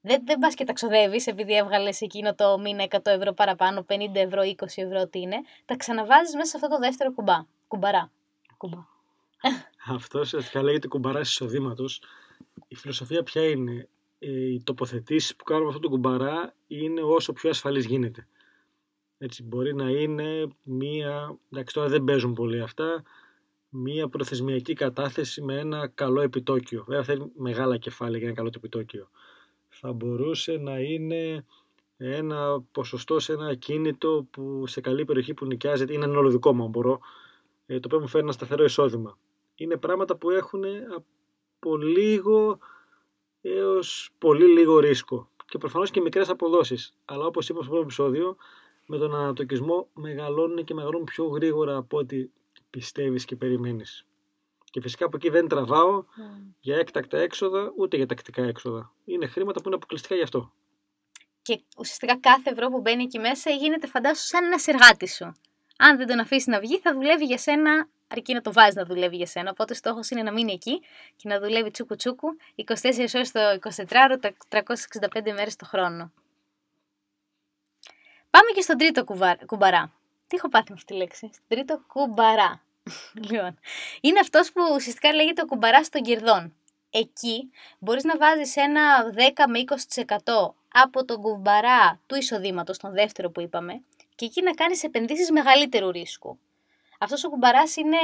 Δεν, 0.00 0.22
δεν 0.24 0.38
πας 0.38 0.54
και 0.54 0.64
τα 0.64 0.72
ξοδεύεις 0.72 1.26
επειδή 1.26 1.56
έβγαλες 1.56 2.00
εκείνο 2.00 2.34
το 2.34 2.58
μήνα 2.58 2.86
100 2.90 2.98
ευρώ 3.04 3.32
παραπάνω, 3.32 3.86
50 3.88 4.14
ευρώ, 4.14 4.42
20 4.42 4.62
ευρώ, 4.74 5.06
τι 5.06 5.20
είναι. 5.20 5.36
Τα 5.64 5.76
ξαναβάζεις 5.76 6.34
μέσα 6.34 6.50
σε 6.50 6.56
αυτό 6.56 6.68
το 6.68 6.78
δεύτερο 6.78 7.12
κουμπά. 7.12 7.36
Κουμπαρά. 7.68 8.10
Κουμπά. 8.56 8.78
Αυτός 9.88 10.26
ουσιαστικά 10.26 10.62
λέγεται 10.62 10.88
κουμπαρά 10.88 11.20
εισοδήματος. 11.20 12.02
Η 12.68 12.74
φιλοσοφία 12.74 13.22
ποια 13.22 13.48
είναι; 13.48 13.88
Ε, 14.18 14.52
οι 14.52 14.62
τοποθετήσεις 14.62 15.36
που 15.36 15.44
κάνουμε 15.44 15.68
αυτό 15.68 15.80
το 15.80 15.88
κουμπαρά 15.88 16.54
είναι 16.66 17.02
όσο 17.02 17.32
πιο 17.32 17.50
ασφαλής 17.50 17.86
γίνεται. 17.86 18.26
Έτσι, 19.18 19.42
μπορεί 19.42 19.74
να 19.74 19.90
είναι 19.90 20.46
μία, 20.62 21.38
εντάξει 21.50 21.74
τώρα 21.74 21.88
δεν 21.88 22.04
παίζουν 22.04 22.34
πολύ 22.34 22.60
αυτά, 22.60 23.02
μία 23.68 24.08
προθεσμιακή 24.08 24.72
κατάθεση 24.72 25.42
με 25.42 25.58
ένα 25.58 25.86
καλό 25.86 26.20
επιτόκιο. 26.20 26.84
Βέβαια 26.86 27.04
θέλει 27.04 27.32
μεγάλα 27.36 27.76
κεφάλαια 27.76 28.18
για 28.18 28.26
ένα 28.26 28.36
καλό 28.36 28.50
επιτόκιο. 28.56 29.08
Θα 29.68 29.92
μπορούσε 29.92 30.52
να 30.56 30.78
είναι 30.78 31.44
ένα 31.96 32.62
ποσοστό 32.72 33.18
σε 33.18 33.32
ένα 33.32 33.54
κίνητο 33.54 34.26
που 34.30 34.66
σε 34.66 34.80
καλή 34.80 35.04
περιοχή 35.04 35.34
που 35.34 35.46
νοικιάζεται, 35.46 35.92
είναι 35.92 36.04
ένα 36.04 36.18
όλο 36.18 36.30
δικό 36.30 36.54
μου 36.54 36.64
αν 36.64 36.70
μπορώ, 36.70 37.00
ε, 37.66 37.80
το 37.80 37.86
οποίο 37.86 38.00
μου 38.00 38.08
φέρει 38.08 38.22
ένα 38.22 38.32
σταθερό 38.32 38.64
εισόδημα 38.64 39.18
είναι 39.56 39.76
πράγματα 39.76 40.16
που 40.16 40.30
έχουν 40.30 40.64
από 40.94 41.76
λίγο 41.76 42.58
έως 43.40 44.10
πολύ 44.18 44.46
λίγο 44.46 44.78
ρίσκο 44.78 45.30
και 45.48 45.58
προφανώς 45.58 45.90
και 45.90 46.00
μικρές 46.00 46.28
αποδόσεις. 46.28 46.94
Αλλά 47.04 47.26
όπως 47.26 47.48
είπα 47.48 47.60
στο 47.60 47.68
πρώτο 47.68 47.84
επεισόδιο, 47.84 48.36
με 48.86 48.98
τον 48.98 49.14
ανατοκισμό 49.14 49.88
μεγαλώνουν 49.92 50.64
και 50.64 50.74
μεγαλώνουν 50.74 51.04
πιο 51.04 51.24
γρήγορα 51.24 51.76
από 51.76 51.98
ό,τι 51.98 52.28
πιστεύεις 52.70 53.24
και 53.24 53.36
περιμένεις. 53.36 54.06
Και 54.70 54.80
φυσικά 54.80 55.04
από 55.04 55.16
εκεί 55.16 55.28
δεν 55.28 55.48
τραβάω 55.48 56.02
mm. 56.02 56.54
για 56.60 56.76
έκτακτα 56.76 57.18
έξοδα, 57.18 57.72
ούτε 57.76 57.96
για 57.96 58.06
τακτικά 58.06 58.42
έξοδα. 58.42 58.92
Είναι 59.04 59.26
χρήματα 59.26 59.60
που 59.60 59.66
είναι 59.66 59.76
αποκλειστικά 59.76 60.14
γι' 60.14 60.22
αυτό. 60.22 60.52
Και 61.42 61.60
ουσιαστικά 61.78 62.18
κάθε 62.18 62.50
ευρώ 62.50 62.68
που 62.68 62.80
μπαίνει 62.80 63.02
εκεί 63.02 63.18
μέσα 63.18 63.50
γίνεται 63.50 63.86
φαντάσου 63.86 64.26
σαν 64.26 64.44
ένα 64.44 64.56
εργάτη 64.66 65.08
σου. 65.08 65.32
Αν 65.78 65.96
δεν 65.96 66.06
τον 66.06 66.18
αφήσεις 66.18 66.46
να 66.46 66.60
βγει, 66.60 66.78
θα 66.78 66.92
δουλεύει 66.92 67.24
για 67.24 67.38
σένα 67.38 67.88
αρκεί 68.08 68.34
να 68.34 68.40
το 68.40 68.52
βάζεις 68.52 68.74
να 68.74 68.84
δουλεύει 68.84 69.16
για 69.16 69.26
σένα. 69.26 69.50
Οπότε 69.50 69.74
στόχος 69.74 70.10
είναι 70.10 70.22
να 70.22 70.32
μείνει 70.32 70.52
εκεί 70.52 70.80
και 71.16 71.28
να 71.28 71.40
δουλεύει 71.40 71.70
τσούκου 71.70 71.96
τσούκου 71.96 72.36
24 72.56 72.64
ώρες 73.14 73.30
το 73.32 73.40
24ωρο, 73.60 74.16
τα 74.20 74.32
365 74.48 75.32
μέρες 75.32 75.56
το 75.56 75.64
χρόνο. 75.64 76.12
Πάμε 78.30 78.50
και 78.54 78.60
στον 78.60 78.76
τρίτο 78.76 79.04
κουμπαρά. 79.46 79.92
Τι 80.26 80.36
έχω 80.36 80.48
πάθει 80.48 80.66
με 80.68 80.74
αυτή 80.74 80.92
τη 80.92 80.98
λέξη; 80.98 81.30
Στον 81.32 81.44
τρίτο 81.48 81.82
κουμπαρά. 81.86 82.62
λοιπόν, 83.30 83.58
είναι 84.00 84.18
αυτός 84.20 84.52
που 84.52 84.62
ουσιαστικά 84.74 85.12
λέγεται 85.12 85.42
ο 85.42 85.46
κουμπαράς 85.46 85.88
των 85.88 86.02
κερδών. 86.02 86.54
Εκεί 86.90 87.50
μπορείς 87.78 88.04
να 88.04 88.16
βάζεις 88.16 88.56
ένα 88.56 89.12
10 89.16 89.44
με 89.48 89.64
20% 90.24 90.54
από 90.72 91.04
τον 91.04 91.20
κουμπαρά 91.20 92.00
του 92.06 92.14
εισοδήματος, 92.14 92.78
τον 92.78 92.92
δεύτερο 92.92 93.30
που 93.30 93.40
είπαμε, 93.40 93.82
και 94.14 94.24
εκεί 94.24 94.42
να 94.42 94.54
κάνεις 94.54 94.82
επενδύσεις 94.82 95.30
μεγαλύτερου 95.30 95.90
ρίσκου. 95.90 96.38
Αυτός 96.98 97.24
ο 97.24 97.28
κουμπαράς 97.28 97.76
είναι 97.76 97.96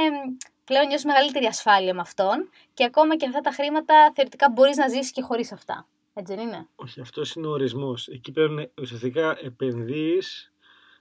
πλέον 0.63 0.87
νιώσει 0.87 1.07
μεγαλύτερη 1.07 1.45
ασφάλεια 1.45 1.93
με 1.93 2.01
αυτόν 2.01 2.49
και 2.73 2.83
ακόμα 2.83 3.15
και 3.15 3.25
αυτά 3.25 3.41
τα 3.41 3.51
χρήματα 3.51 4.11
θεωρητικά 4.15 4.49
μπορείς 4.49 4.77
να 4.77 4.87
ζήσεις 4.87 5.11
και 5.11 5.21
χωρίς 5.21 5.51
αυτά. 5.51 5.87
Έτσι 6.13 6.35
δεν 6.35 6.47
είναι; 6.47 6.67
Όχι, 6.75 7.01
αυτός 7.01 7.35
είναι 7.35 7.47
ο 7.47 7.49
ορισμός. 7.49 8.07
Εκεί 8.07 8.31
πρέπει 8.31 8.71
ουσιαστικά 8.81 9.37
επενδύεις 9.41 10.53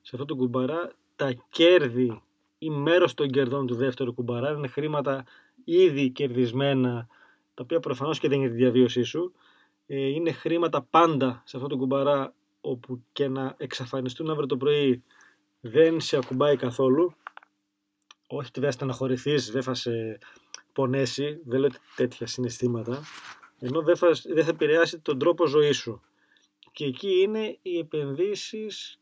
σε 0.03 0.11
αυτό 0.13 0.25
το 0.25 0.37
κουμπαρά 0.37 0.93
τα 1.17 1.35
κέρδη 1.49 2.23
ή 2.59 2.71
μέρος 2.71 3.15
των 3.15 3.31
κερδών 3.31 3.67
του 3.67 3.75
δεύτερου 3.75 4.15
κουμπαρά. 4.15 4.51
Είναι 4.51 4.69
χρήματα 4.69 5.25
ήδη 5.65 6.11
κερδισμένα, 6.11 7.07
τα 7.55 7.63
οποία 7.63 7.81
προφανώς 7.81 8.19
και 8.19 8.29
δεν 8.29 8.39
είναι 8.41 8.49
τη 8.49 8.55
διαβίωσή 8.55 9.03
σου. 9.03 9.33
Ε, 9.87 10.07
είναι 10.07 10.33
χρήματα 10.33 10.83
πάντα 10.83 11.43
σε 11.45 11.57
αυτό 11.57 11.69
το 11.69 11.77
κουμπαρά 11.77 12.35
όπου 12.61 13.03
και 13.13 13.29
να 13.29 13.55
εξαφανιστούν 13.57 14.31
αύριο 14.31 14.47
το 14.47 14.57
πρωί 14.57 15.03
δεν 15.61 16.01
σε 16.01 16.17
ακουμπάει 16.17 16.57
καθόλου. 16.57 17.15
Όχι 18.35 18.49
ότι 18.49 18.61
δεν 18.61 18.73
στεναχωρηθείς, 18.73 19.51
δεν 19.51 19.63
θα 19.63 19.75
σε 19.75 20.19
πονέσει, 20.73 21.41
δεν 21.45 21.61
λέω 21.61 21.71
τέτοια 21.97 22.27
συναισθήματα 22.27 23.03
ενώ 23.65 23.83
δεν 23.83 23.97
θα, 23.97 24.09
δεν 24.25 24.45
θα 24.45 24.51
επηρεάσει 24.51 24.99
τον 24.99 25.19
τρόπο 25.19 25.47
ζωής 25.47 25.77
σου. 25.77 26.01
Και 26.73 26.85
εκεί 26.85 27.21
είναι 27.21 27.59
οι 27.63 27.79
επενδύσεις 27.79 29.01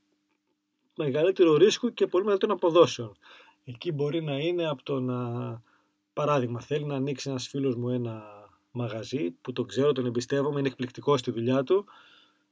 μεγαλύτερου 0.96 1.56
ρίσκου 1.56 1.92
και 1.92 2.06
πολύ 2.06 2.24
μεγαλύτερων 2.24 2.56
αποδόσεων. 2.56 3.16
Εκεί 3.64 3.92
μπορεί 3.92 4.22
να 4.22 4.38
είναι 4.38 4.68
από 4.68 4.82
το 4.82 5.00
να, 5.00 5.62
παράδειγμα, 6.12 6.60
θέλει 6.60 6.84
να 6.84 6.94
ανοίξει 6.94 7.28
ένας 7.28 7.48
φίλος 7.48 7.76
μου 7.76 7.88
ένα 7.88 8.22
μαγαζί 8.70 9.30
που 9.30 9.52
τον 9.52 9.66
ξέρω, 9.66 9.92
τον 9.92 10.06
εμπιστεύομαι, 10.06 10.58
είναι 10.58 10.68
εκπληκτικός 10.68 11.20
στη 11.20 11.30
δουλειά 11.30 11.62
του, 11.62 11.84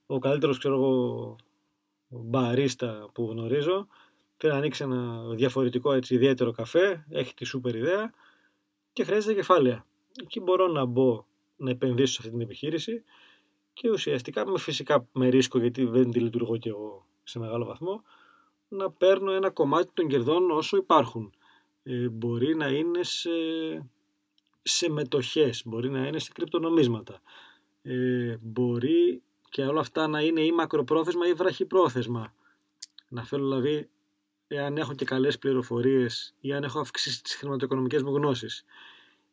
ο 0.06 0.18
καλύτερος, 0.18 0.58
ξέρω 0.58 0.74
εγώ, 0.74 1.36
μπαρίστα 2.08 3.08
που 3.12 3.28
γνωρίζω, 3.30 3.86
θέλει 4.38 4.52
να 4.52 4.58
ανοίξει 4.58 4.82
ένα 4.82 5.22
διαφορετικό 5.34 5.92
έτσι, 5.92 6.14
ιδιαίτερο 6.14 6.50
καφέ, 6.50 7.06
έχει 7.10 7.34
τη 7.34 7.44
σούπερ 7.44 7.74
ιδέα 7.74 8.12
και 8.92 9.04
χρειάζεται 9.04 9.34
κεφάλαια. 9.34 9.86
Εκεί 10.22 10.40
μπορώ 10.40 10.68
να 10.68 10.84
μπω 10.84 11.26
να 11.56 11.70
επενδύσω 11.70 12.12
σε 12.12 12.18
αυτή 12.18 12.30
την 12.30 12.40
επιχείρηση 12.40 13.04
και 13.72 13.90
ουσιαστικά 13.90 14.46
με 14.46 14.58
φυσικά 14.58 15.08
με 15.12 15.28
ρίσκο 15.28 15.58
γιατί 15.58 15.84
δεν 15.84 16.10
τη 16.10 16.20
λειτουργώ 16.20 16.56
και 16.56 16.68
εγώ 16.68 17.06
σε 17.22 17.38
μεγάλο 17.38 17.64
βαθμό 17.64 18.02
να 18.68 18.90
παίρνω 18.90 19.32
ένα 19.32 19.50
κομμάτι 19.50 19.90
των 19.94 20.08
κερδών 20.08 20.50
όσο 20.50 20.76
υπάρχουν. 20.76 21.32
Ε, 21.82 22.08
μπορεί 22.08 22.56
να 22.56 22.68
είναι 22.68 23.02
σε, 23.02 23.30
σε 24.62 24.90
μετοχές, 24.90 25.62
μπορεί 25.64 25.90
να 25.90 26.06
είναι 26.06 26.18
σε 26.18 26.32
κρυπτονομίσματα. 26.34 27.20
Ε, 27.82 28.36
μπορεί 28.40 29.22
και 29.48 29.62
όλα 29.62 29.80
αυτά 29.80 30.06
να 30.06 30.20
είναι 30.20 30.40
ή 30.40 30.52
μακροπρόθεσμα 30.52 31.28
ή 31.28 31.32
βραχυπρόθεσμα. 31.32 32.34
Να 33.08 33.24
θέλω 33.24 33.44
δηλαδή, 33.44 33.88
εάν 34.48 34.76
έχω 34.76 34.94
και 34.94 35.04
καλές 35.04 35.38
πληροφορίες 35.38 36.34
ή 36.40 36.52
αν 36.52 36.62
έχω 36.62 36.80
αυξήσει 36.80 37.22
τις 37.22 37.34
χρηματοοικονομικές 37.34 38.02
μου 38.02 38.16
γνώσεις 38.16 38.64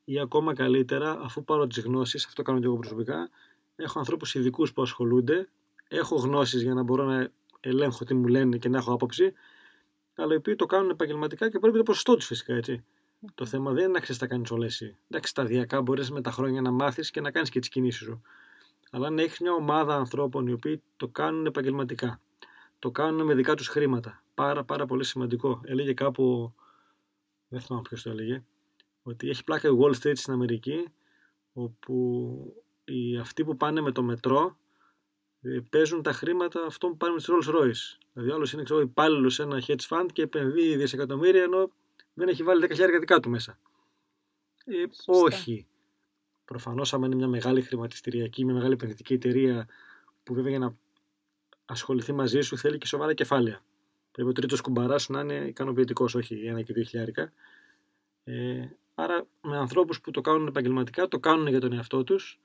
ή 0.06 0.20
ακόμα 0.20 0.54
καλύτερα, 0.54 1.20
αφού 1.22 1.44
πάρω 1.44 1.68
τις 1.68 1.84
γνώσεις, 1.84 2.26
αυτό 2.26 2.42
κάνω 2.42 2.60
και 2.60 2.66
εγώ 2.66 2.76
προσωπικά, 2.78 3.30
έχω 3.76 4.00
ανθρώπους 4.00 4.36
ειδικούς 4.36 4.74
που 4.74 4.82
ασχολούνται, 4.82 5.50
έχω 5.88 6.16
γνώσεις 6.16 6.62
για 6.62 6.74
να 6.74 6.84
μπορώ 6.84 7.04
να 7.04 7.30
ελέγχω 7.60 8.06
τι 8.06 8.14
μου 8.14 8.28
λένε 8.28 8.58
και 8.58 8.70
να 8.70 8.78
έχω 8.78 8.94
άποψη, 8.94 9.34
αλλά 10.16 10.34
οι 10.34 10.38
οποίοι 10.38 10.56
το 10.56 10.66
κάνουν 10.66 10.90
επαγγελματικά 10.90 11.50
και 11.50 11.60
πρέπει 11.60 11.78
το 11.78 11.84
ποσοστό 11.84 12.16
τους 12.16 12.26
φυσικά 12.26 12.54
έτσι. 12.54 12.84
Το 13.36 13.46
θέμα 13.46 13.72
δεν 13.72 13.84
είναι 13.84 13.92
να 13.92 14.00
ξέρεις 14.00 14.18
τα 14.18 14.28
κάνεις 14.28 14.52
όλε 14.52 14.66
εσύ. 14.66 14.98
Εντάξει, 15.10 15.32
σταδιακά 15.32 15.82
μπορείς 15.82 16.12
με 16.12 16.22
τα 16.22 16.32
χρόνια 16.32 16.62
να 16.62 16.72
μάθεις 16.72 17.12
και 17.12 17.22
να 17.22 17.32
κάνεις 17.32 17.50
και 17.50 17.60
τις 17.60 17.70
κινήσεις 17.70 18.06
σου. 18.06 18.22
Αλλά 18.92 19.08
αν 19.08 19.20
έχεις 19.20 19.40
μια 19.40 19.54
ομάδα 19.54 19.96
ανθρώπων 19.96 20.48
οι 20.48 20.52
οποίοι 20.52 20.82
το 20.98 21.08
κάνουν 21.08 21.46
επαγγελματικά, 21.46 22.20
το 22.80 22.92
κάνουν 22.92 23.26
με 23.26 23.34
δικά 23.34 23.54
τους 23.54 23.68
χρήματα. 23.68 24.24
Πάρα 24.36 24.64
πάρα 24.64 24.86
πολύ 24.86 25.04
σημαντικό. 25.04 25.62
Έλεγε 25.64 25.94
κάπου. 25.94 26.54
Δεν 27.48 27.62
θυμάμαι 27.62 27.84
ποιος 27.88 28.02
το 28.02 28.10
έλεγε 28.10 28.44
ότι 29.04 29.30
έχει 29.30 29.44
πλάκα 29.44 29.68
η 29.68 29.72
Wall 29.80 29.94
Street 30.02 30.18
στην 30.18 30.34
Αμερική 30.34 30.88
όπου 31.54 32.64
οι, 32.86 33.18
αυτοί 33.18 33.44
που 33.44 33.58
πάνε 33.58 33.82
με 33.82 33.92
το 33.92 34.04
μετρό 34.04 34.58
ε, 35.42 35.60
παίζουν 35.70 36.02
τα 36.02 36.12
χρήματα 36.12 36.66
αυτών 36.66 36.90
που 36.92 36.98
πάνε 36.98 37.14
με 37.14 37.20
τις 37.20 37.30
Rolls 37.30 37.56
Royce. 37.56 37.98
Δηλαδή 38.14 38.32
άλλος 38.32 38.54
είναι 38.54 38.64
ξέρω, 38.64 38.80
υπάλληλος 38.80 39.34
σε 39.34 39.44
ένα 39.44 39.64
hedge 39.68 39.88
fund 39.90 40.06
και 40.14 40.22
επενδύει 40.22 40.76
δισεκατομμύρια 40.76 41.44
ενώ 41.44 41.72
δεν 42.14 42.28
έχει 42.28 42.44
βάλει 42.44 42.68
10.000 42.70 42.98
δικά 43.00 43.20
του 43.20 43.30
μέσα. 43.30 43.60
Ε, 44.66 44.86
όχι. 45.06 45.68
Προφανώς, 46.46 46.94
άμα 46.94 47.06
είναι 47.06 47.16
μια 47.16 47.28
μεγάλη 47.28 47.62
χρηματιστηριακή, 47.62 48.46
μια 48.46 48.54
μεγάλη 48.54 48.74
επενδυτική 48.74 49.14
εταιρεία 49.14 49.68
που 50.24 50.34
βέβαια 50.34 50.50
για 50.50 50.60
να 50.60 50.76
ασχοληθεί 51.66 52.14
μαζί 52.14 52.42
σου 52.42 52.58
θέλει 52.58 52.78
και 52.78 52.88
σοβαρά 52.88 53.14
κεφάλαια. 53.14 53.62
Πρέπει 54.16 54.30
ο 54.30 54.34
τρίτος 54.34 54.62
κουμπαράς 54.62 55.04
σου 55.04 55.12
να 55.12 55.20
είναι 55.20 55.34
ικανοποιητικός, 55.34 56.16
όχι 56.16 56.46
ένα 56.46 56.62
και 56.62 56.74
δύο 56.74 56.84
χιλιάρικα. 56.84 57.32
Ε, 58.24 58.68
Άρα 58.96 59.28
με 59.42 59.58
ανθρώπους 59.58 60.02
που 60.02 60.12
το 60.12 60.22
κάνουν 60.22 60.48
επαγγελματικά, 60.48 61.08
το 61.08 61.20
κάνουν 61.20 61.48
για 61.48 61.60
τον 61.60 61.74
εαυτό 61.74 62.04
τους, 62.04 62.40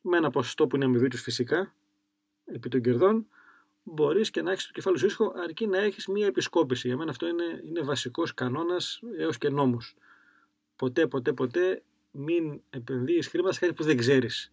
με 0.00 0.16
ένα 0.16 0.30
ποσοστό 0.30 0.66
που 0.66 0.76
είναι 0.76 0.84
αμοιβή 0.84 1.08
τους 1.08 1.22
φυσικά, 1.22 1.74
επί 2.44 2.68
των 2.68 2.82
κερδών, 2.82 3.26
μπορείς 3.82 4.30
και 4.30 4.42
να 4.42 4.52
έχεις 4.52 4.66
το 4.66 4.72
κεφάλι 4.72 4.98
σου 4.98 5.06
ήσυχο, 5.06 5.32
αρκεί 5.36 5.66
να 5.66 5.78
έχεις 5.78 6.06
μία 6.06 6.26
επισκόπηση. 6.26 6.88
Για 6.88 6.96
μένα 6.96 7.10
αυτό 7.10 7.26
είναι, 7.26 7.62
είναι 7.64 7.80
βασικός 7.80 8.34
κανόνας 8.34 9.00
έως 9.18 9.38
και 9.38 9.48
νόμος. 9.48 9.94
Ποτέ, 10.76 11.06
ποτέ, 11.06 11.32
ποτέ 11.32 11.82
μην 12.10 12.60
επενδύεις 12.70 13.28
χρήματα 13.28 13.52
σε 13.52 13.60
κάτι 13.60 13.72
που 13.72 13.82
δεν 13.82 13.96
ξέρεις. 13.96 14.52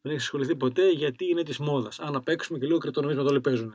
Δεν 0.00 0.12
έχεις 0.12 0.24
ασχοληθεί 0.24 0.56
ποτέ 0.56 0.90
γιατί 0.90 1.24
είναι 1.24 1.42
της 1.42 1.58
μόδας. 1.58 2.00
Αν 2.00 2.12
να 2.12 2.22
παίξουμε 2.22 2.58
και 2.58 2.66
λίγο 2.66 2.78
κρυπτονομίσματα 2.78 3.30
όλοι 3.30 3.40
παίζουν. 3.40 3.74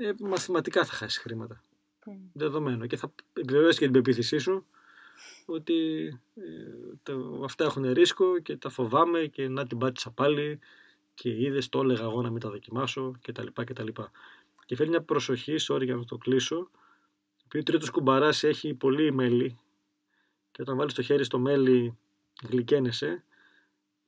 Ε, 0.00 0.12
μαθηματικά 0.18 0.84
θα 0.84 0.92
χάσεις 0.92 1.18
χρήματα. 1.18 1.62
Mm. 2.06 2.10
Δεδομένο. 2.32 2.86
Και 2.86 2.96
θα 2.96 3.12
επιβεβαιώσεις 3.32 3.78
και 3.78 3.84
την 3.84 3.92
πεποίθησή 3.92 4.38
σου 4.38 4.66
ότι 5.46 6.06
ε, 6.34 7.12
αυτά 7.44 7.64
έχουν 7.64 7.92
ρίσκο 7.92 8.38
και 8.38 8.56
τα 8.56 8.68
φοβάμαι 8.68 9.26
και 9.26 9.48
να 9.48 9.66
την 9.66 9.78
πάτησα 9.78 10.10
πάλι 10.10 10.58
και 11.14 11.28
είδες 11.28 11.68
το 11.68 11.80
έλεγα 11.80 12.02
εγώ 12.02 12.22
να 12.22 12.30
μην 12.30 12.40
τα 12.40 12.50
δοκιμάσω 12.50 13.14
κτλ. 13.22 13.46
κτλ. 13.54 13.88
Και 14.66 14.76
θέλει 14.76 14.88
μια 14.88 15.02
προσοχή, 15.02 15.54
sorry 15.58 15.84
για 15.84 15.96
να 15.96 16.04
το 16.04 16.16
κλείσω, 16.16 16.70
επειδή 17.44 17.58
ο 17.58 17.62
τρίτος 17.62 17.90
κουμπαράς 17.90 18.42
έχει 18.44 18.74
πολύ 18.74 19.12
μέλι 19.12 19.58
και 20.50 20.62
όταν 20.62 20.76
βάλεις 20.76 20.94
το 20.94 21.02
χέρι 21.02 21.24
στο 21.24 21.38
μέλι 21.38 21.98
γλυκένεσαι. 22.48 23.24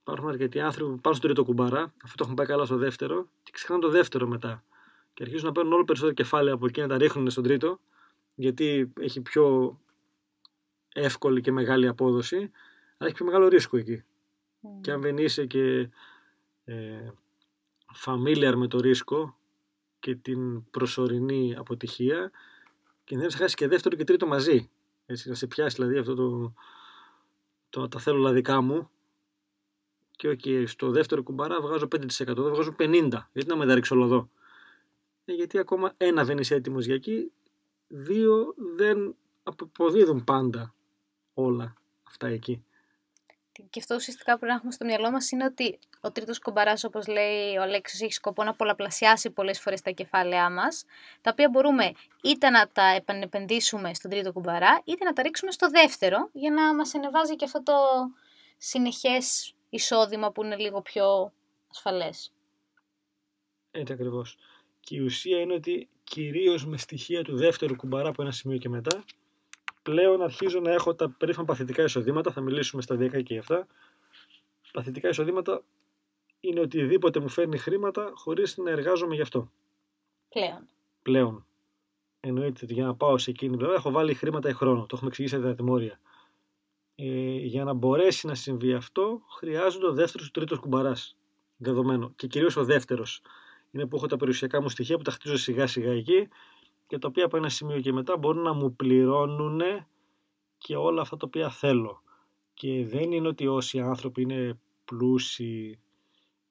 Υπάρχουν 0.00 0.28
αρκετοί 0.28 0.60
άνθρωποι 0.60 0.92
που 0.92 1.00
πάνε 1.00 1.16
στο 1.16 1.26
τρίτο 1.26 1.44
κουμπαρά, 1.44 1.92
αφού 2.04 2.14
το 2.14 2.22
έχουν 2.24 2.34
πάει 2.34 2.46
καλά 2.46 2.64
στο 2.64 2.76
δεύτερο, 2.76 3.28
και 3.42 3.50
ξεχνάνε 3.54 3.82
το 3.82 3.88
δεύτερο 3.88 4.26
μετά. 4.26 4.64
Και 5.20 5.26
αρχίζουν 5.26 5.46
να 5.46 5.52
παίρνουν 5.52 5.72
όλο 5.72 5.84
περισσότερο 5.84 6.14
κεφάλαια 6.14 6.54
από 6.54 6.66
εκεί 6.66 6.80
να 6.80 6.88
τα 6.88 6.98
ρίχνουν 6.98 7.30
στον 7.30 7.44
τρίτο, 7.44 7.80
γιατί 8.34 8.92
έχει 9.00 9.20
πιο 9.20 9.78
εύκολη 10.92 11.40
και 11.40 11.52
μεγάλη 11.52 11.88
απόδοση, 11.88 12.36
αλλά 12.36 13.08
έχει 13.08 13.14
πιο 13.14 13.24
μεγάλο 13.24 13.48
ρίσκο 13.48 13.76
εκεί. 13.76 14.04
Mm. 14.62 14.68
Και 14.80 14.90
αν 14.90 15.00
δεν 15.00 15.18
είσαι 15.18 15.46
και 15.46 15.88
ε, 16.64 17.10
familiar 18.04 18.52
με 18.56 18.66
το 18.66 18.80
ρίσκο 18.80 19.36
και 19.98 20.14
την 20.14 20.70
προσωρινή 20.70 21.54
αποτυχία, 21.56 22.30
κινδυνεύεις 23.04 23.34
να 23.34 23.40
χάσεις 23.40 23.56
και 23.56 23.68
δεύτερο 23.68 23.96
και 23.96 24.04
τρίτο 24.04 24.26
μαζί. 24.26 24.70
Έτσι, 25.06 25.28
να 25.28 25.34
σε 25.34 25.46
πιάσει 25.46 25.76
δηλαδή 25.76 25.98
αυτό 25.98 26.14
το, 26.14 26.54
το 27.70 27.88
τα 27.88 27.98
θέλω 27.98 28.18
λαδικά 28.18 28.60
μου 28.60 28.90
και 30.10 30.28
okay, 30.28 30.64
στο 30.66 30.90
δεύτερο 30.90 31.22
κουμπαρά 31.22 31.60
βγάζω 31.60 31.88
5% 31.96 32.08
δεν 32.16 32.52
βγάζω 32.52 32.74
50% 32.78 33.08
γιατί 33.32 33.48
να 33.48 33.56
με 33.56 33.66
τα 33.66 33.74
ρίξω 33.74 33.94
ε, 34.04 34.28
γιατί 35.34 35.58
ακόμα 35.58 35.92
ένα 35.96 36.24
δεν 36.24 36.38
είσαι 36.38 36.54
έτοιμος 36.54 36.84
για 36.84 36.94
εκεί 36.94 37.32
δύο 37.88 38.54
δεν 38.56 39.16
αποδίδουν 39.42 40.24
πάντα 40.24 40.74
όλα 41.34 41.74
αυτά 42.02 42.26
εκεί. 42.26 42.64
Και 43.70 43.80
αυτό 43.80 43.94
ουσιαστικά 43.94 44.32
που 44.32 44.38
πρέπει 44.38 44.52
να 44.52 44.58
έχουμε 44.58 44.72
στο 44.72 44.84
μυαλό 44.84 45.10
μας 45.10 45.30
είναι 45.30 45.44
ότι 45.44 45.78
ο 46.00 46.12
τρίτος 46.12 46.38
κομπαράς, 46.38 46.84
όπως 46.84 47.06
λέει 47.06 47.56
ο 47.56 47.62
Αλέξο, 47.62 48.04
έχει 48.04 48.12
σκοπό 48.12 48.44
να 48.44 48.54
πολλαπλασιάσει 48.54 49.30
πολλές 49.30 49.60
φορές 49.60 49.80
τα 49.80 49.90
κεφάλαιά 49.90 50.50
μας, 50.50 50.84
τα 51.20 51.30
οποία 51.32 51.48
μπορούμε 51.48 51.92
είτε 52.22 52.50
να 52.50 52.68
τα 52.68 52.82
επανεπενδύσουμε 52.82 53.94
στον 53.94 54.10
τρίτο 54.10 54.32
κουμπαρά, 54.32 54.80
είτε 54.84 55.04
να 55.04 55.12
τα 55.12 55.22
ρίξουμε 55.22 55.50
στο 55.50 55.68
δεύτερο, 55.68 56.28
για 56.32 56.50
να 56.50 56.74
μας 56.74 56.94
ανεβάζει 56.94 57.36
και 57.36 57.44
αυτό 57.44 57.62
το 57.62 57.72
συνεχές 58.58 59.54
εισόδημα 59.68 60.32
που 60.32 60.44
είναι 60.44 60.56
λίγο 60.56 60.82
πιο 60.82 61.32
ασφαλές. 61.70 62.32
Έτσι 63.70 63.92
ακριβώς. 63.92 64.36
Και 64.80 64.96
η 64.96 65.00
ουσία 65.00 65.40
είναι 65.40 65.54
ότι 65.54 65.88
κυρίως 66.04 66.66
με 66.66 66.76
στοιχεία 66.76 67.24
του 67.24 67.36
δεύτερου 67.36 67.76
κουμπαρά 67.76 68.08
από 68.08 68.22
ένα 68.22 68.30
σημείο 68.30 68.58
και 68.58 68.68
μετά, 68.68 69.04
πλέον 69.82 70.22
αρχίζω 70.22 70.60
να 70.60 70.72
έχω 70.72 70.94
τα 70.94 71.10
περίφημα 71.10 71.44
παθητικά 71.44 71.82
εισοδήματα, 71.82 72.32
θα 72.32 72.40
μιλήσουμε 72.40 72.82
σταδιακά 72.82 73.22
και 73.22 73.32
για 73.32 73.40
αυτά. 73.40 73.66
Παθητικά 74.72 75.08
εισοδήματα 75.08 75.62
είναι 76.40 76.60
οτιδήποτε 76.60 77.20
μου 77.20 77.28
φέρνει 77.28 77.58
χρήματα 77.58 78.12
χωρίς 78.14 78.56
να 78.56 78.70
εργάζομαι 78.70 79.14
γι' 79.14 79.20
αυτό. 79.20 79.50
Πλέον. 80.28 80.68
Πλέον. 81.02 81.44
Εννοείται 82.20 82.60
ότι 82.64 82.74
για 82.74 82.84
να 82.84 82.94
πάω 82.94 83.18
σε 83.18 83.30
εκείνη 83.30 83.56
την 83.56 83.66
έχω 83.66 83.90
βάλει 83.90 84.14
χρήματα 84.14 84.48
ή 84.48 84.52
χρόνο. 84.52 84.80
Το 84.80 84.88
έχουμε 84.92 85.08
εξηγήσει 85.08 85.40
τα 85.40 85.54
τιμόρια. 85.54 86.00
Ε, 86.94 87.36
για 87.36 87.64
να 87.64 87.72
μπορέσει 87.72 88.26
να 88.26 88.34
συμβεί 88.34 88.72
αυτό, 88.72 89.20
χρειάζονται 89.38 89.86
ο 89.86 89.92
δεύτερος 89.92 90.26
ή 90.26 90.30
τρίτος 90.30 90.58
κουμπαράς. 90.58 91.16
Δεδομένο. 91.56 92.12
Και 92.16 92.26
κυρίως 92.26 92.56
ο 92.56 92.64
δεύτερος. 92.64 93.22
Είναι 93.70 93.86
που 93.86 93.96
έχω 93.96 94.06
τα 94.06 94.16
περιουσιακά 94.16 94.62
μου 94.62 94.68
στοιχεία 94.68 94.96
που 94.96 95.02
τα 95.02 95.10
χτίζω 95.10 95.36
σιγά 95.36 95.66
σιγά 95.66 95.92
εκεί 95.92 96.28
και 96.86 96.98
τα 96.98 97.08
οποία 97.08 97.24
από 97.24 97.36
ένα 97.36 97.48
σημείο 97.48 97.80
και 97.80 97.92
μετά 97.92 98.16
μπορούν 98.16 98.42
να 98.42 98.52
μου 98.52 98.76
πληρώνουν 98.76 99.60
και 100.58 100.76
όλα 100.76 101.00
αυτά 101.00 101.16
τα 101.16 101.26
οποία 101.26 101.50
θέλω. 101.50 102.02
Και 102.54 102.86
δεν 102.86 103.12
είναι 103.12 103.28
ότι 103.28 103.46
όσοι 103.46 103.80
άνθρωποι 103.80 104.22
είναι 104.22 104.58
πλούσιοι 104.84 105.78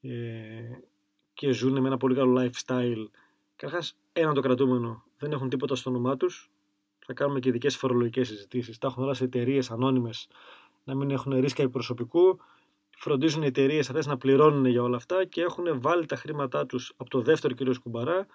ε, 0.02 0.10
και 1.34 1.52
ζουν 1.52 1.82
με 1.82 1.88
ένα 1.88 1.98
πολύ 1.98 2.16
καλό 2.16 2.42
lifestyle, 2.42 3.06
καταρχάς 3.56 3.98
ένα 4.14 4.34
το 4.34 4.42
κρατούμενο, 4.42 5.04
δεν 5.18 5.32
έχουν 5.32 5.50
τίποτα 5.50 5.76
στο 5.76 5.90
όνομά 5.90 6.18
τους, 6.18 6.50
θα 7.06 7.14
κάνουμε 7.14 7.40
και 7.40 7.50
ειδικές 7.50 7.78
φορολογικές 7.78 8.28
συζητήσεις, 8.28 8.78
τα 8.78 8.88
έχουν 8.88 9.04
όλα 9.04 9.14
σε 9.14 9.24
εταιρείες 9.24 9.72
ανώνυμες, 9.72 10.28
να 10.84 10.96
μην 10.96 11.12
έχουν 11.12 11.40
ρίσκα 11.40 11.70
προσωπικού, 11.70 12.40
φροντίζουν 13.00 13.44
οι 13.44 13.46
εταιρείες 13.46 13.90
αυτές 13.90 14.06
να 14.06 14.18
πληρώνουν 14.18 14.66
για 14.66 14.84
όλα 14.84 14.96
αυτά 14.96 15.26
και 15.26 15.42
έχουν 15.42 15.82
βάλει 15.82 16.06
τα 16.06 16.16
χρήματά 16.16 16.66
τους 16.66 16.94
από 16.98 17.10
το 17.10 17.22
δεύτερο 17.22 17.54
κύριο 17.54 17.74
κουμπαρά 17.84 18.26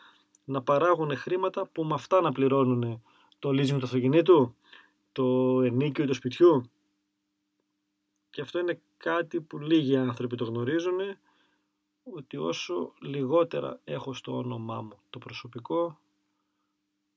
να 0.45 0.63
παράγουν 0.63 1.17
χρήματα 1.17 1.67
που 1.67 1.85
με 1.85 1.95
αυτά 1.95 2.21
να 2.21 2.33
πληρώνουν 2.33 3.03
το 3.39 3.49
leasing 3.49 3.79
του 3.79 3.85
αυτοκινήτου, 3.85 4.57
το 5.13 5.61
ενίκιο 5.63 6.07
του 6.07 6.15
σπιτιού. 6.15 6.71
Και 8.31 8.41
αυτό 8.41 8.59
είναι 8.59 8.81
κάτι 8.97 9.41
που 9.41 9.59
λίγοι 9.59 9.97
άνθρωποι 9.97 10.37
το 10.37 10.45
γνωρίζουν 10.45 10.99
ότι 12.03 12.37
όσο 12.37 12.95
λιγότερα 13.01 13.81
έχω 13.85 14.13
στο 14.13 14.37
όνομά 14.37 14.83
μου 14.83 14.99
το 15.11 15.19
προσωπικό 15.19 15.99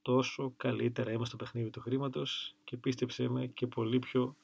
τόσο 0.02 0.54
καλύτερα 0.58 1.12
είμαι 1.12 1.26
στο 1.26 1.36
παιχνίδι 1.36 1.70
του 1.70 1.80
χρήματος 1.80 2.56
και 2.64 2.78
πίστεψέ 2.78 3.30
με 3.30 3.48
και 3.48 3.68
πολύ 3.68 4.00
πιο 4.00 4.36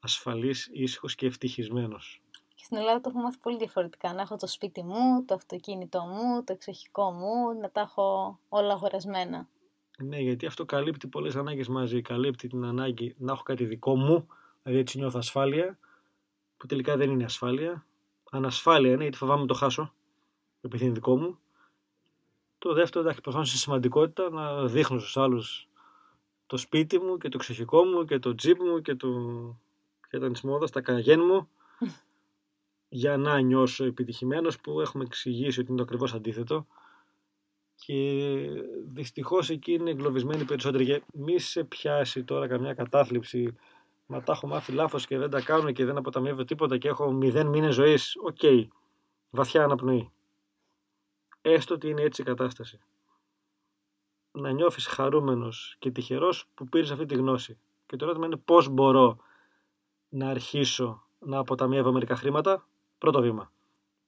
ασφαλής, 0.00 0.68
ήσυχος 0.72 1.14
και 1.14 1.26
ευτυχισμένος. 1.26 2.20
Και 2.56 2.64
στην 2.64 2.76
Ελλάδα 2.76 3.00
το 3.00 3.08
έχω 3.08 3.18
μάθει 3.18 3.38
πολύ 3.38 3.56
διαφορετικά. 3.56 4.12
Να 4.12 4.22
έχω 4.22 4.36
το 4.36 4.46
σπίτι 4.46 4.82
μου, 4.82 5.24
το 5.24 5.34
αυτοκίνητό 5.34 6.00
μου, 6.00 6.44
το 6.44 6.52
εξοχικό 6.52 7.10
μου, 7.10 7.60
να 7.60 7.70
τα 7.70 7.80
έχω 7.80 8.38
όλα 8.48 8.72
αγορασμένα. 8.72 9.48
Ναι, 9.98 10.18
γιατί 10.18 10.46
αυτό 10.46 10.64
καλύπτει 10.64 11.06
πολλές 11.06 11.36
ανάγκες 11.36 11.68
μαζί. 11.68 12.02
Καλύπτει 12.02 12.48
την 12.48 12.64
ανάγκη 12.64 13.14
να 13.18 13.32
έχω 13.32 13.42
κάτι 13.42 13.64
δικό 13.64 13.96
μου, 13.96 14.26
δηλαδή 14.62 14.80
έτσι 14.80 14.98
νιώθω 14.98 15.18
ασφάλεια, 15.18 15.78
που 16.56 16.66
τελικά 16.66 16.96
δεν 16.96 17.10
είναι 17.10 17.24
ασφάλεια. 17.24 17.86
Ανασφάλεια 18.30 18.92
είναι, 18.92 19.02
γιατί 19.02 19.16
φοβάμαι 19.16 19.46
το 19.46 19.54
χάσω, 19.54 19.92
επειδή 20.60 20.84
είναι 20.84 20.94
δικό 20.94 21.16
μου. 21.16 21.38
Το 22.58 22.72
δεύτερο, 22.72 23.00
εντάξει, 23.00 23.20
προφανώς 23.20 23.50
είναι 23.50 23.58
σημαντικότητα 23.58 24.30
να 24.30 24.66
δείχνω 24.66 24.98
στους 24.98 25.16
άλλους 25.16 25.68
το 26.46 26.56
σπίτι 26.56 26.98
μου 26.98 27.18
και 27.18 27.28
το 27.28 27.36
εξοχικό 27.40 27.84
μου 27.84 28.04
και 28.04 28.18
το 28.18 28.34
τζιπ 28.34 28.62
μου 28.62 28.80
και 28.80 28.94
το 28.94 29.08
και 30.10 30.16
ήταν 30.16 30.32
της 30.32 30.42
μόδας, 30.42 30.70
τα 30.70 30.80
καγέν 30.80 31.20
μου 31.20 31.48
για 32.88 33.16
να 33.16 33.40
νιώσω 33.40 33.84
επιτυχημένος 33.84 34.60
που 34.60 34.80
έχουμε 34.80 35.04
εξηγήσει 35.04 35.60
ότι 35.60 35.68
είναι 35.68 35.76
το 35.76 35.82
ακριβώς 35.82 36.14
αντίθετο 36.14 36.66
και 37.74 38.32
δυστυχώς 38.92 39.50
εκεί 39.50 39.72
είναι 39.72 39.90
εγκλωβισμένοι 39.90 40.44
περισσότεροι 40.44 40.84
και 40.84 41.02
μη 41.12 41.38
σε 41.38 41.64
πιάσει 41.64 42.24
τώρα 42.24 42.48
καμιά 42.48 42.74
κατάθλιψη 42.74 43.56
μα 44.06 44.22
τα 44.22 44.32
έχω 44.32 44.46
μάθει 44.46 44.72
λάθος 44.72 45.06
και 45.06 45.18
δεν 45.18 45.30
τα 45.30 45.40
κάνουν 45.40 45.72
και 45.72 45.84
δεν 45.84 45.96
αποταμιεύω 45.96 46.44
τίποτα 46.44 46.78
και 46.78 46.88
έχω 46.88 47.12
μηδέν 47.12 47.46
μήνες 47.46 47.74
ζωής 47.74 48.16
OK, 48.22 48.38
okay. 48.40 48.66
βαθιά 49.30 49.64
αναπνοή 49.64 50.10
έστω 51.42 51.74
ότι 51.74 51.88
είναι 51.88 52.02
έτσι 52.02 52.22
η 52.22 52.24
κατάσταση 52.24 52.78
να 54.36 54.50
νιώθεις 54.50 54.86
χαρούμενος 54.86 55.76
και 55.78 55.90
τυχερός 55.90 56.48
που 56.54 56.68
πήρες 56.68 56.90
αυτή 56.90 57.06
τη 57.06 57.14
γνώση 57.14 57.58
και 57.86 57.96
το 57.96 58.04
ερώτημα 58.04 58.26
είναι 58.26 58.36
πώς 58.36 58.68
μπορώ 58.68 59.18
να 60.08 60.28
αρχίσω 60.28 61.06
να 61.18 61.38
αποταμιεύω 61.38 61.92
μερικά 61.92 62.16
χρήματα. 62.16 62.66
Πρώτο 63.06 63.20
βήμα. 63.20 63.52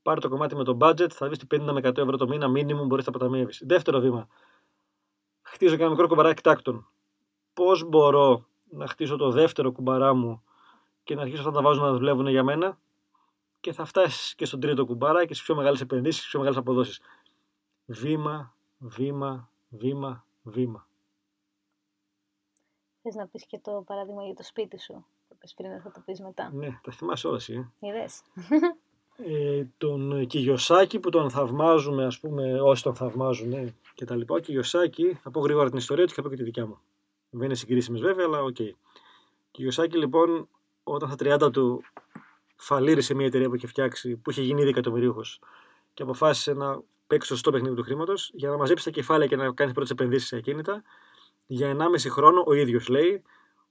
Πάρε 0.02 0.20
το 0.20 0.28
κομμάτι 0.28 0.56
με 0.56 0.64
το 0.64 0.76
budget, 0.80 1.10
θα 1.10 1.28
δεις 1.28 1.38
50 1.50 1.60
με 1.60 1.80
100 1.88 1.96
ευρώ 1.96 2.16
το 2.16 2.28
μήνα 2.28 2.48
μήνυμου 2.48 2.84
μπορείς 2.84 3.06
να 3.06 3.10
αποταμιεύεις. 3.14 3.62
Δεύτερο 3.66 4.00
βήμα. 4.00 4.28
Χτίζω 5.42 5.76
και 5.76 5.82
ένα 5.82 5.90
μικρό 5.90 6.06
κουμπαράκι 6.08 6.38
εκτάκτων. 6.38 6.88
Πώς 7.54 7.84
μπορώ 7.84 8.46
να 8.70 8.86
χτίσω 8.86 9.16
το 9.16 9.30
δεύτερο 9.30 9.72
κουμπαρά 9.72 10.14
μου 10.14 10.42
και 11.04 11.14
να 11.14 11.22
αρχίσω 11.22 11.38
αυτά 11.40 11.50
να 11.52 11.56
τα 11.56 11.62
βάζω 11.62 11.82
να 11.82 11.92
δουλεύουν 11.92 12.26
για 12.26 12.42
μένα 12.44 12.78
και 13.60 13.72
θα 13.72 13.84
φτάσεις 13.84 14.34
και 14.34 14.44
στον 14.44 14.60
τρίτο 14.60 14.86
κουμπάρα 14.86 15.26
και 15.26 15.34
στις 15.34 15.46
πιο 15.46 15.54
μεγάλες 15.54 15.80
επενδύσεις, 15.80 16.18
στις 16.18 16.30
πιο 16.30 16.38
μεγάλες 16.38 16.60
αποδόσεις. 16.60 17.00
Βήμα, 17.86 18.54
βήμα, 18.78 19.50
βήμα, 19.68 20.24
βήμα. 20.42 20.86
Θες 23.02 23.14
να 23.14 23.26
πεις 23.26 23.46
και 23.46 23.58
το 23.58 23.82
παράδειγμα 23.86 24.24
για 24.24 24.34
το 24.34 24.42
σπίτι 24.42 24.80
σου 24.80 25.06
πες 25.38 25.54
πριν, 25.54 25.80
θα 25.80 25.90
το 25.90 26.00
πεις 26.04 26.20
μετά. 26.20 26.50
Ναι, 26.52 26.78
τα 26.82 26.92
θυμάσαι 26.92 27.26
όλα 27.26 27.36
εσύ. 27.36 27.72
Είδες. 27.80 28.22
Ε, 29.26 29.64
τον 29.78 30.26
Κιγιοσάκη 30.26 30.98
που 30.98 31.10
τον 31.10 31.30
θαυμάζουμε, 31.30 32.04
ας 32.04 32.18
πούμε, 32.18 32.60
όσοι 32.60 32.82
τον 32.82 32.94
θαυμάζουν 32.94 33.48
ναι, 33.48 33.74
και 33.94 34.04
τα 34.04 34.16
λοιπά. 34.16 34.34
Ο 34.34 34.38
Κιγιοσάκη, 34.38 35.18
θα 35.22 35.30
πω 35.30 35.40
γρήγορα 35.40 35.68
την 35.68 35.78
ιστορία 35.78 36.04
του 36.06 36.08
και 36.08 36.14
θα 36.14 36.22
πω 36.22 36.28
και 36.28 36.36
τη 36.36 36.42
δικιά 36.42 36.66
μου. 36.66 36.78
Δεν 37.30 37.44
είναι 37.44 37.54
συγκρίσιμες 37.54 38.00
βέβαια, 38.00 38.26
αλλά 38.26 38.42
OK. 38.42 38.56
Okay. 38.58 38.70
Κιγιοσάκη 39.50 39.98
λοιπόν, 39.98 40.48
όταν 40.82 41.10
στα 41.10 41.46
30 41.46 41.52
του 41.52 41.82
φαλήρισε 42.56 43.14
μια 43.14 43.26
εταιρεία 43.26 43.48
που 43.48 43.54
είχε 43.54 43.66
φτιάξει, 43.66 44.16
που 44.16 44.30
είχε 44.30 44.42
γίνει 44.42 44.60
ήδη 44.60 44.70
εκατομμυρίουχος 44.70 45.40
και 45.94 46.02
αποφάσισε 46.02 46.52
να 46.52 46.82
παίξει 47.06 47.28
σωστό 47.28 47.50
παιχνίδι 47.50 47.74
του 47.74 47.82
χρήματος 47.82 48.30
για 48.34 48.48
να 48.48 48.56
μαζέψει 48.56 48.84
τα 48.84 48.90
κεφάλαια 48.90 49.28
και 49.28 49.36
να 49.36 49.52
κάνει 49.52 49.72
πρώτες 49.72 49.90
επενδύσεις 49.90 50.28
σε 50.28 50.36
ακίνητα. 50.36 50.82
Για 51.46 51.76
1,5 51.76 52.10
χρόνο 52.10 52.44
ο 52.46 52.52
ίδιος 52.52 52.88
λέει 52.88 53.22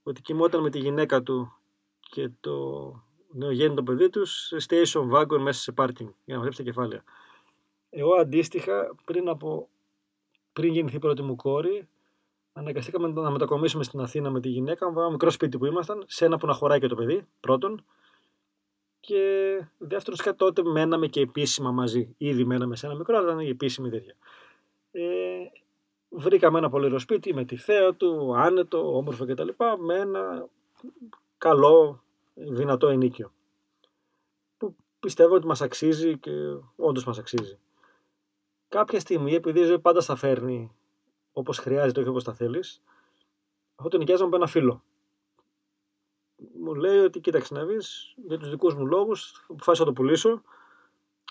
ότι 0.04 0.22
κοιμόταν 0.22 0.62
με 0.62 0.70
τη 0.70 0.80
γυναίκα 0.80 1.22
του 1.24 1.54
και 2.00 2.30
το 2.40 2.56
νεογέννητο 3.32 3.84
παιδί 3.84 4.10
τους 4.10 4.32
σε 4.32 4.58
station 4.68 5.12
wagon 5.12 5.40
μέσα 5.40 5.62
σε 5.62 5.72
πάρκινγκ 5.72 6.10
για 6.26 6.34
να 6.34 6.38
μαζέψει 6.38 6.64
τα 6.64 6.70
κεφάλαια. 6.72 7.04
Εγώ 7.90 8.14
αντίστοιχα 8.14 8.96
πριν, 9.06 9.30
από, 9.30 9.70
πριν 10.54 10.74
γεννηθεί 10.74 10.96
η 10.96 11.00
πρώτη 11.00 11.22
μου 11.22 11.36
κόρη 11.36 11.88
αναγκαστήκαμε 12.58 13.08
να 13.08 13.32
μετακομίσουμε 13.32 13.84
στην 13.84 14.00
Αθήνα 14.00 14.30
με 14.30 14.40
τη 14.40 14.50
γυναίκα 14.50 14.92
μου, 14.92 15.00
ένα 15.00 15.10
μικρό 15.10 15.30
σπίτι 15.30 15.58
που 15.58 15.66
ήμασταν, 15.66 16.04
σε 16.08 16.26
ένα 16.26 16.38
που 16.38 16.48
να 16.48 16.54
χωράει 16.54 16.80
και 16.80 16.88
το 16.88 16.96
παιδί, 16.96 17.28
πρώτον. 17.40 17.86
Και 19.00 19.22
δεύτερον, 19.78 20.20
κάτι 20.20 20.38
τότε 20.38 20.64
μέναμε 20.64 21.08
και 21.08 21.22
επίσημα 21.22 21.72
μαζί. 21.72 22.16
Ήδη 22.18 22.46
μέναμε 22.46 22.76
σε 22.76 22.86
ένα 22.86 22.96
μικρό, 22.96 23.18
αλλά 23.18 23.28
ήταν 23.28 23.40
η 23.40 23.50
επίσημη 23.50 23.90
τέτοια. 23.90 24.16
Ε, 24.92 25.02
βρήκαμε 26.10 26.58
ένα 26.58 26.70
πολύ 26.70 26.86
ωραίο 26.86 27.00
σπίτι 27.00 27.34
με 27.34 27.46
τη 27.46 27.56
θέα 27.56 27.94
του, 27.94 28.36
άνετο, 28.36 28.98
όμορφο 28.98 29.26
κτλ. 29.26 29.50
Με 29.80 29.96
ένα 29.96 30.48
καλό, 31.38 32.04
δυνατό 32.38 32.88
ενίκιο. 32.88 33.32
Που 34.58 34.76
πιστεύω 35.00 35.36
ότι 35.36 35.48
μας 35.48 35.62
αξίζει 35.62 36.18
και 36.18 36.32
όντως 36.76 37.06
μας 37.06 37.18
αξίζει. 37.18 37.60
Κάποια 38.68 39.00
στιγμή, 39.00 39.34
επειδή 39.34 39.60
η 39.60 39.64
ζωή 39.64 39.80
πάντα 39.80 40.02
στα 40.02 40.16
φέρνει 40.16 40.72
όπως 41.32 41.58
χρειάζεται, 41.58 42.00
όχι 42.00 42.10
όπως 42.10 42.24
τα 42.24 42.34
θέλεις, 42.34 42.82
αυτό 43.76 43.90
το 43.90 43.98
νοικιάζαμε 43.98 44.28
από 44.28 44.36
ένα 44.36 44.48
φίλο. 44.48 44.84
Μου 46.64 46.76
λέει 46.76 46.98
ότι 46.98 47.20
κοίταξε 47.20 47.54
να 47.54 47.66
δεις, 47.66 48.14
για 48.28 48.38
τους 48.38 48.50
δικούς 48.50 48.76
μου 48.76 48.86
λόγους, 48.86 49.46
αποφάσισα 49.50 49.86
να 49.86 49.94
το 49.94 50.02
πουλήσω, 50.02 50.42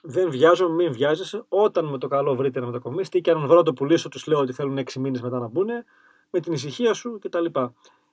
δεν 0.03 0.31
βιάζω, 0.31 0.69
μην 0.69 0.92
βιάζεσαι. 0.92 1.45
Όταν 1.49 1.85
με 1.85 1.99
το 1.99 2.09
καλό 2.09 2.35
βρείτε 2.35 2.61
να 2.61 2.66
μετακομίσετε 2.66 3.19
και 3.19 3.31
αν 3.31 3.47
βρω 3.47 3.62
το 3.62 3.73
πουλήσω, 3.73 4.09
τους 4.09 4.27
λέω 4.27 4.38
ότι 4.38 4.53
θέλουν 4.53 4.79
6 4.79 5.01
μήνες 5.01 5.23
μετά 5.23 5.38
να 5.38 5.47
μπουν, 5.47 5.69
με 6.31 6.40
την 6.40 6.53
ησυχία 6.53 6.95
σου 6.95 7.19
κτλ. 7.21 7.45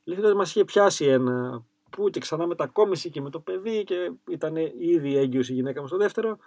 Λέει 0.04 0.20
ότι 0.20 0.36
μα 0.36 0.44
είχε 0.44 0.64
πιάσει 0.64 1.06
ένα 1.06 1.66
που 1.96 2.10
και 2.10 2.20
ξανά 2.20 2.48
μετακόμιση 2.48 3.10
και 3.10 3.22
με 3.22 3.30
το 3.30 3.40
παιδί 3.40 3.84
και 3.84 4.12
ήταν 4.30 4.56
ήδη 4.78 5.18
έγκυος 5.18 5.50
η 5.50 5.54
γυναίκα 5.54 5.82
μου 5.82 5.88
στο 5.88 5.98
δεύτερο. 5.98 6.38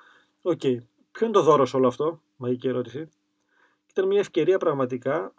OK. 0.42 0.60
Okay. 0.62 0.76
Ποιο 1.12 1.26
είναι 1.26 1.34
το 1.34 1.42
δώρο 1.42 1.70
σε 1.70 1.76
όλο 1.76 1.86
αυτό, 1.86 2.20
μαγική 2.36 2.68
ερώτηση. 2.68 3.08
Ήταν 3.90 4.06
μια 4.06 4.20
ευκαιρία 4.20 4.58
πραγματικά 4.58 5.34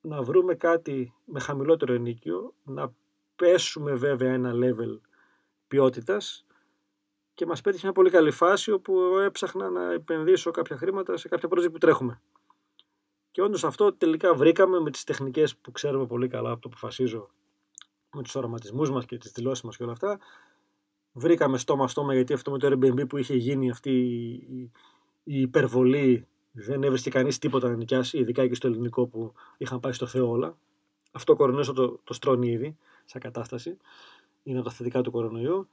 να 0.00 0.22
βρούμε 0.22 0.54
κάτι 0.54 1.14
με 1.24 1.40
χαμηλότερο 1.40 1.92
ενοίκιο, 1.92 2.54
να 2.64 2.92
πέσουμε 3.36 3.94
βέβαια 3.94 4.32
ένα 4.32 4.52
level 4.54 5.00
ποιότητας 5.68 6.46
και 7.34 7.46
μας 7.46 7.60
πέτυχε 7.60 7.84
μια 7.84 7.94
πολύ 7.94 8.10
καλή 8.10 8.30
φάση 8.30 8.70
όπου 8.70 9.18
έψαχνα 9.18 9.70
να 9.70 9.92
επενδύσω 9.92 10.50
κάποια 10.50 10.76
χρήματα 10.76 11.16
σε 11.16 11.28
κάποια 11.28 11.48
project 11.52 11.72
που 11.72 11.78
τρέχουμε. 11.78 12.20
Και 13.30 13.42
όντως 13.42 13.64
αυτό 13.64 13.92
τελικά 13.92 14.34
βρήκαμε 14.34 14.80
με 14.80 14.90
τις 14.90 15.04
τεχνικές 15.04 15.56
που 15.56 15.72
ξέρουμε 15.72 16.06
πολύ 16.06 16.28
καλά 16.28 16.50
από 16.50 16.60
το 16.60 16.68
που 16.68 16.76
φασίζω 16.76 17.30
με 18.16 18.22
τους 18.22 18.34
οραματισμούς 18.34 18.90
μας 18.90 19.04
και 19.04 19.18
τις 19.18 19.32
δηλώσεις 19.32 19.64
μας 19.64 19.76
και 19.76 19.82
όλα 19.82 19.92
αυτά. 19.92 20.18
Βρήκαμε 21.12 21.58
στόμα-στόμα 21.58 22.14
γιατί 22.14 22.32
αυτό 22.32 22.50
με 22.50 22.58
το 22.58 22.68
Airbnb 22.72 23.08
που 23.08 23.16
είχε 23.16 23.34
γίνει 23.34 23.70
αυτή 23.70 23.90
η 25.24 25.40
υπερβολή 25.40 26.26
δεν 26.52 26.82
έβρισκε 26.82 27.10
κανείς 27.10 27.38
τίποτα 27.38 27.68
να 27.68 27.74
νοικιάσει, 27.74 28.18
ειδικά 28.18 28.46
και 28.46 28.54
στο 28.54 28.66
ελληνικό 28.66 29.06
που 29.06 29.32
είχαν 29.58 29.80
πάει 29.80 29.92
στο 29.92 30.06
Θεό 30.06 30.30
όλα. 30.30 30.56
Αυτό 31.12 31.32
ο 31.32 31.36
κορονοϊό 31.36 31.72
το, 31.72 32.00
το 32.04 32.12
στρώνει 32.12 32.50
ήδη 32.50 32.76
σαν 33.04 33.20
κατάσταση. 33.20 33.76
Είναι 34.42 34.58
από 34.58 34.68
τα 34.68 34.74
θετικά 34.74 35.00
του 35.00 35.10
κορονοϊού 35.10 35.68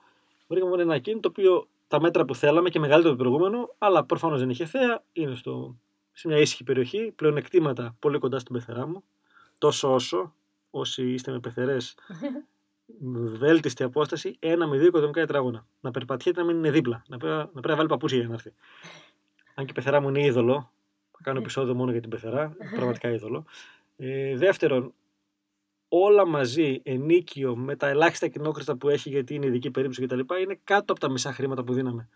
βρήκαμε 0.47 0.81
ένα 0.81 0.93
ακίνητο 0.93 1.31
το 1.31 1.41
οποίο 1.41 1.67
τα 1.87 2.01
μέτρα 2.01 2.25
που 2.25 2.35
θέλαμε 2.35 2.69
και 2.69 2.79
μεγαλύτερο 2.79 3.15
το 3.15 3.23
προηγούμενο, 3.23 3.75
αλλά 3.77 4.03
προφανώς 4.03 4.39
δεν 4.39 4.49
είχε 4.49 4.65
θέα, 4.65 5.03
είναι 5.13 5.35
στο, 5.35 5.75
σε 6.11 6.27
μια 6.27 6.37
ήσυχη 6.37 6.63
περιοχή, 6.63 7.11
πλεονεκτήματα 7.15 7.95
πολύ 7.99 8.17
κοντά 8.17 8.39
στην 8.39 8.53
πεθερά 8.53 8.87
μου. 8.87 9.03
Τόσο 9.57 9.93
όσο, 9.93 10.33
όσοι 10.75 11.11
είστε 11.11 11.31
με 11.31 11.39
πεθερές, 11.39 11.95
βέλτιστη 13.39 13.83
απόσταση, 13.83 14.35
ένα 14.39 14.67
με 14.67 14.77
δύο 14.77 14.87
οικοδομικά 14.87 15.19
τετράγωνα. 15.19 15.65
Να 15.81 15.91
περπατιέται 15.91 16.39
να 16.39 16.45
μην 16.45 16.57
είναι 16.57 16.71
δίπλα. 16.71 17.03
Να 17.07 17.17
πρέπει 17.17 17.35
να, 17.35 17.45
πρέπει 17.45 17.67
να 17.67 17.75
βάλει 17.75 17.87
παπούτσια 17.87 18.19
για 18.19 18.27
να 18.27 18.33
έρθει. 18.33 18.53
Αν 19.53 19.65
και 19.65 19.71
η 19.71 19.73
πεθερά 19.73 20.01
μου 20.01 20.09
είναι 20.09 20.23
είδωλο, 20.25 20.71
θα 21.11 21.19
κάνω 21.23 21.39
επεισόδιο 21.39 21.75
μόνο 21.75 21.91
για 21.91 22.01
την 22.01 22.09
πεθερά, 22.09 22.55
πραγματικά 22.75 23.09
είδωλο. 23.09 23.45
Ε, 23.97 24.37
δεύτερον, 24.37 24.93
όλα 25.87 26.27
μαζί, 26.27 26.81
ενίκιο, 26.83 27.55
με 27.55 27.75
τα 27.75 27.87
ελάχιστα 27.87 28.27
κοινόκριστα 28.27 28.75
που 28.75 28.89
έχει 28.89 29.09
γιατί 29.09 29.33
είναι 29.35 29.45
ειδική 29.45 29.71
περίπτωση 29.71 30.05
κτλ. 30.05 30.35
είναι 30.41 30.59
κάτω 30.63 30.91
από 30.91 31.01
τα 31.01 31.09
μισά 31.09 31.33
χρήματα 31.33 31.63
που 31.63 31.73
δίναμε. 31.73 32.09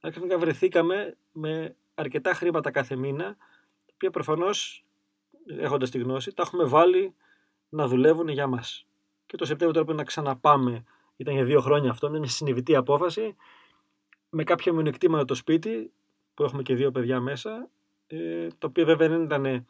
Άρχισα 0.00 0.38
βρεθήκαμε 0.38 1.16
με 1.32 1.76
αρκετά 1.94 2.34
χρήματα 2.34 2.70
κάθε 2.70 2.96
μήνα, 2.96 3.24
τα 3.86 3.92
οποία 3.94 4.10
προφανώς, 4.10 4.84
έχοντας 5.46 5.90
τη 5.90 5.98
γνώση, 5.98 6.34
τα 6.34 6.42
έχουμε 6.42 6.64
βάλει 6.64 7.14
να 7.74 7.86
δουλεύουν 7.86 8.28
για 8.28 8.46
μας. 8.46 8.86
Και 9.26 9.36
το 9.36 9.44
Σεπτέμβριο 9.44 9.72
τώρα 9.72 9.84
πρέπει 9.84 9.98
να 9.98 10.04
ξαναπάμε, 10.04 10.84
ήταν 11.16 11.34
για 11.34 11.44
δύο 11.44 11.60
χρόνια 11.60 11.90
αυτό, 11.90 12.10
μια 12.10 12.28
συνειδητή 12.28 12.76
απόφαση, 12.76 13.36
με 14.30 14.44
κάποια 14.44 14.72
μειονεκτήματα 14.72 15.24
το 15.24 15.34
σπίτι, 15.34 15.92
που 16.34 16.42
έχουμε 16.42 16.62
και 16.62 16.74
δύο 16.74 16.90
παιδιά 16.90 17.20
μέσα, 17.20 17.68
ε, 18.06 18.48
το 18.58 18.66
οποίο 18.66 18.84
βέβαια 18.84 19.08
δεν 19.08 19.22
ήταν 19.22 19.66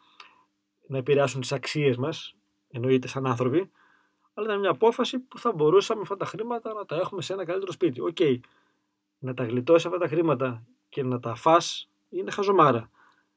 να 0.86 0.98
επηρεάσουν 0.98 1.40
τις 1.40 1.52
αξίες 1.52 1.96
μας, 1.96 2.34
εννοείται 2.70 3.08
σαν 3.08 3.26
άνθρωποι, 3.26 3.70
αλλά 4.34 4.46
ήταν 4.46 4.60
μια 4.60 4.70
απόφαση 4.70 5.18
που 5.18 5.38
θα 5.38 5.52
μπορούσαμε 5.52 6.00
αυτά 6.00 6.16
τα 6.16 6.24
χρήματα 6.24 6.72
να 6.72 6.84
τα 6.84 6.96
έχουμε 6.96 7.22
σε 7.22 7.32
ένα 7.32 7.44
καλύτερο 7.44 7.72
σπίτι. 7.72 8.00
OK, 8.00 8.16
okay. 8.20 8.38
να 9.18 9.34
τα 9.34 9.44
γλιτώσεις 9.44 9.86
αυτά 9.86 9.98
τα 9.98 10.08
χρήματα 10.08 10.66
και 10.88 11.02
να 11.02 11.20
τα 11.20 11.34
φας 11.34 11.88
είναι 12.08 12.30
χαζομάρα. 12.30 12.90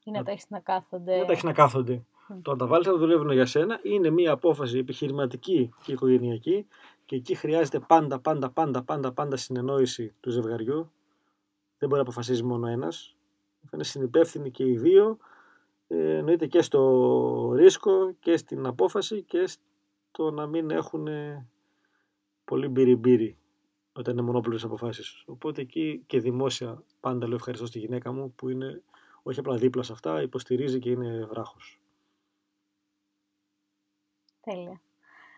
Ή 0.04 0.10
να, 0.10 0.22
τα 0.22 0.30
έχεις 0.30 0.46
να 0.48 0.60
κάθονται. 0.60 1.18
Να 1.18 1.24
τα 1.24 1.32
έχεις 1.32 1.44
να 1.44 1.52
κάθονται. 1.52 2.04
Mm. 2.28 2.38
Το 2.42 2.50
να 2.50 2.56
τα 2.56 2.66
βάλεις 2.66 2.86
να 2.86 2.96
δουλεύουν 2.96 3.30
για 3.30 3.46
σένα 3.46 3.80
είναι 3.82 4.10
μια 4.10 4.32
απόφαση 4.32 4.78
επιχειρηματική 4.78 5.70
και 5.82 5.92
οικογενειακή 5.92 6.66
και 7.04 7.16
εκεί 7.16 7.34
χρειάζεται 7.34 7.80
πάντα, 7.80 8.18
πάντα, 8.18 8.50
πάντα, 8.50 8.82
πάντα, 8.82 9.12
πάντα 9.12 9.36
συνεννόηση 9.36 10.14
του 10.20 10.30
ζευγαριού. 10.30 10.90
Δεν 11.78 11.88
μπορεί 11.88 12.02
να 12.02 12.08
αποφασίζει 12.08 12.42
μόνο 12.42 12.66
ένας. 12.66 13.16
Θα 13.60 13.70
είναι 13.72 13.84
συνυπεύθυνοι 13.84 14.50
και 14.50 14.64
οι 14.64 14.76
δύο 14.76 15.18
ε, 15.86 16.16
εννοείται 16.16 16.46
και 16.46 16.62
στο 16.62 17.52
ρίσκο 17.54 18.12
και 18.20 18.36
στην 18.36 18.66
απόφαση 18.66 19.22
και 19.22 19.46
στο 19.46 20.30
να 20.30 20.46
μην 20.46 20.70
έχουν 20.70 21.08
πολύ 22.44 22.68
μπύρι-μπύρι 22.68 23.38
όταν 23.92 24.12
είναι 24.12 24.22
μονόπληρες 24.22 24.64
αποφάσεις. 24.64 25.22
Οπότε 25.26 25.60
εκεί 25.60 26.02
και 26.06 26.20
δημόσια 26.20 26.82
πάντα 27.00 27.26
λέω 27.26 27.36
ευχαριστώ 27.36 27.66
στη 27.66 27.78
γυναίκα 27.78 28.12
μου 28.12 28.32
που 28.36 28.48
είναι 28.48 28.82
όχι 29.22 29.38
απλά 29.38 29.56
δίπλα 29.56 29.82
σε 29.82 29.92
αυτά, 29.92 30.22
υποστηρίζει 30.22 30.78
και 30.78 30.90
είναι 30.90 31.26
βράχος. 31.30 31.80
Τέλεια. 34.48 34.80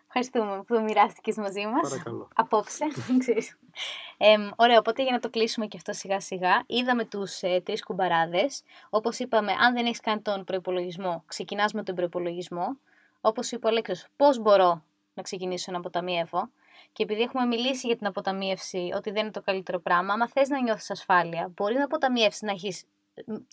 Ευχαριστούμε 0.05 0.63
που 0.63 0.73
το 0.73 0.81
μοιράστηκες 0.81 1.35
μαζί 1.35 1.65
μας. 1.65 1.89
Παρακαλώ. 1.89 2.27
Απόψε, 2.35 2.85
Ε, 4.17 4.35
ωραία, 4.55 4.77
οπότε 4.77 5.03
για 5.03 5.11
να 5.11 5.19
το 5.19 5.29
κλείσουμε 5.29 5.67
και 5.67 5.77
αυτό 5.77 5.93
σιγά 5.93 6.19
σιγά, 6.19 6.63
είδαμε 6.65 7.05
τους 7.05 7.41
ε, 7.41 7.61
τρεις 7.65 7.83
κουμπαράδες. 7.83 8.63
Όπως 8.89 9.19
είπαμε, 9.19 9.51
αν 9.51 9.73
δεν 9.73 9.85
έχεις 9.85 9.99
κάνει 9.99 10.21
τον 10.21 10.43
προπολογισμό, 10.43 11.23
ξεκινάς 11.25 11.73
με 11.73 11.83
τον 11.83 11.95
προπολογισμό. 11.95 12.77
Όπως 13.21 13.51
είπε 13.51 13.67
ο 13.67 13.69
Αλέξος, 13.69 14.07
πώς 14.15 14.39
μπορώ 14.39 14.83
να 15.13 15.23
ξεκινήσω 15.23 15.71
να 15.71 15.77
αποταμιεύω. 15.77 16.49
Και 16.91 17.03
επειδή 17.03 17.21
έχουμε 17.21 17.45
μιλήσει 17.45 17.87
για 17.87 17.95
την 17.95 18.07
αποταμίευση, 18.07 18.91
ότι 18.95 19.11
δεν 19.11 19.21
είναι 19.21 19.31
το 19.31 19.41
καλύτερο 19.41 19.79
πράγμα, 19.79 20.13
άμα 20.13 20.27
θες 20.27 20.49
να 20.49 20.61
νιώθεις 20.61 20.91
ασφάλεια, 20.91 21.51
μπορεί 21.55 21.75
να 21.75 21.83
αποταμιεύσεις 21.83 22.41
να 22.41 22.51
έχεις 22.51 22.83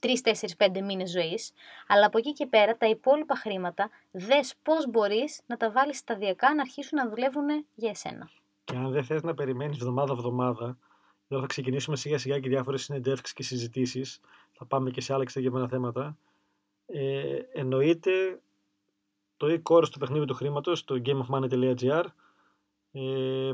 3-4-5 0.00 0.82
μήνες 0.82 1.10
ζωής, 1.10 1.52
αλλά 1.86 2.06
από 2.06 2.18
εκεί 2.18 2.32
και 2.32 2.46
πέρα 2.46 2.76
τα 2.76 2.86
υπόλοιπα 2.86 3.34
χρήματα 3.34 3.90
δες 4.10 4.54
πώς 4.62 4.90
μπορείς 4.90 5.40
να 5.46 5.56
τα 5.56 5.70
βάλεις 5.70 5.98
σταδιακά 5.98 6.54
να 6.54 6.60
αρχίσουν 6.60 6.98
να 6.98 7.08
δουλεύουν 7.08 7.46
για 7.74 7.90
εσένα. 7.90 8.30
Και 8.64 8.76
αν 8.76 8.90
δεν 8.90 9.04
θες 9.04 9.22
να 9.22 9.34
περιμένεις 9.34 9.76
εβδομάδα-εβδομάδα, 9.76 10.78
εδώ 11.28 11.40
θα 11.40 11.46
ξεκινήσουμε 11.46 11.96
σιγά 11.96 12.18
σιγά 12.18 12.38
και 12.40 12.48
διάφορες 12.48 12.82
συνεντεύξεις 12.82 13.34
και 13.34 13.42
συζητήσεις. 13.42 14.20
Θα 14.52 14.66
πάμε 14.66 14.90
και 14.90 15.00
σε 15.00 15.12
άλλα 15.12 15.22
εξεγεμένα 15.22 15.68
θέματα. 15.68 16.16
Ε, 16.86 17.38
εννοείται 17.52 18.40
το 19.36 19.46
e-course 19.46 19.88
του 19.88 19.98
παιχνίδι 19.98 20.24
του 20.24 20.34
χρήματος, 20.34 20.84
το 20.84 21.02
gameofmoney.gr. 21.04 22.04
Ε, 22.92 23.52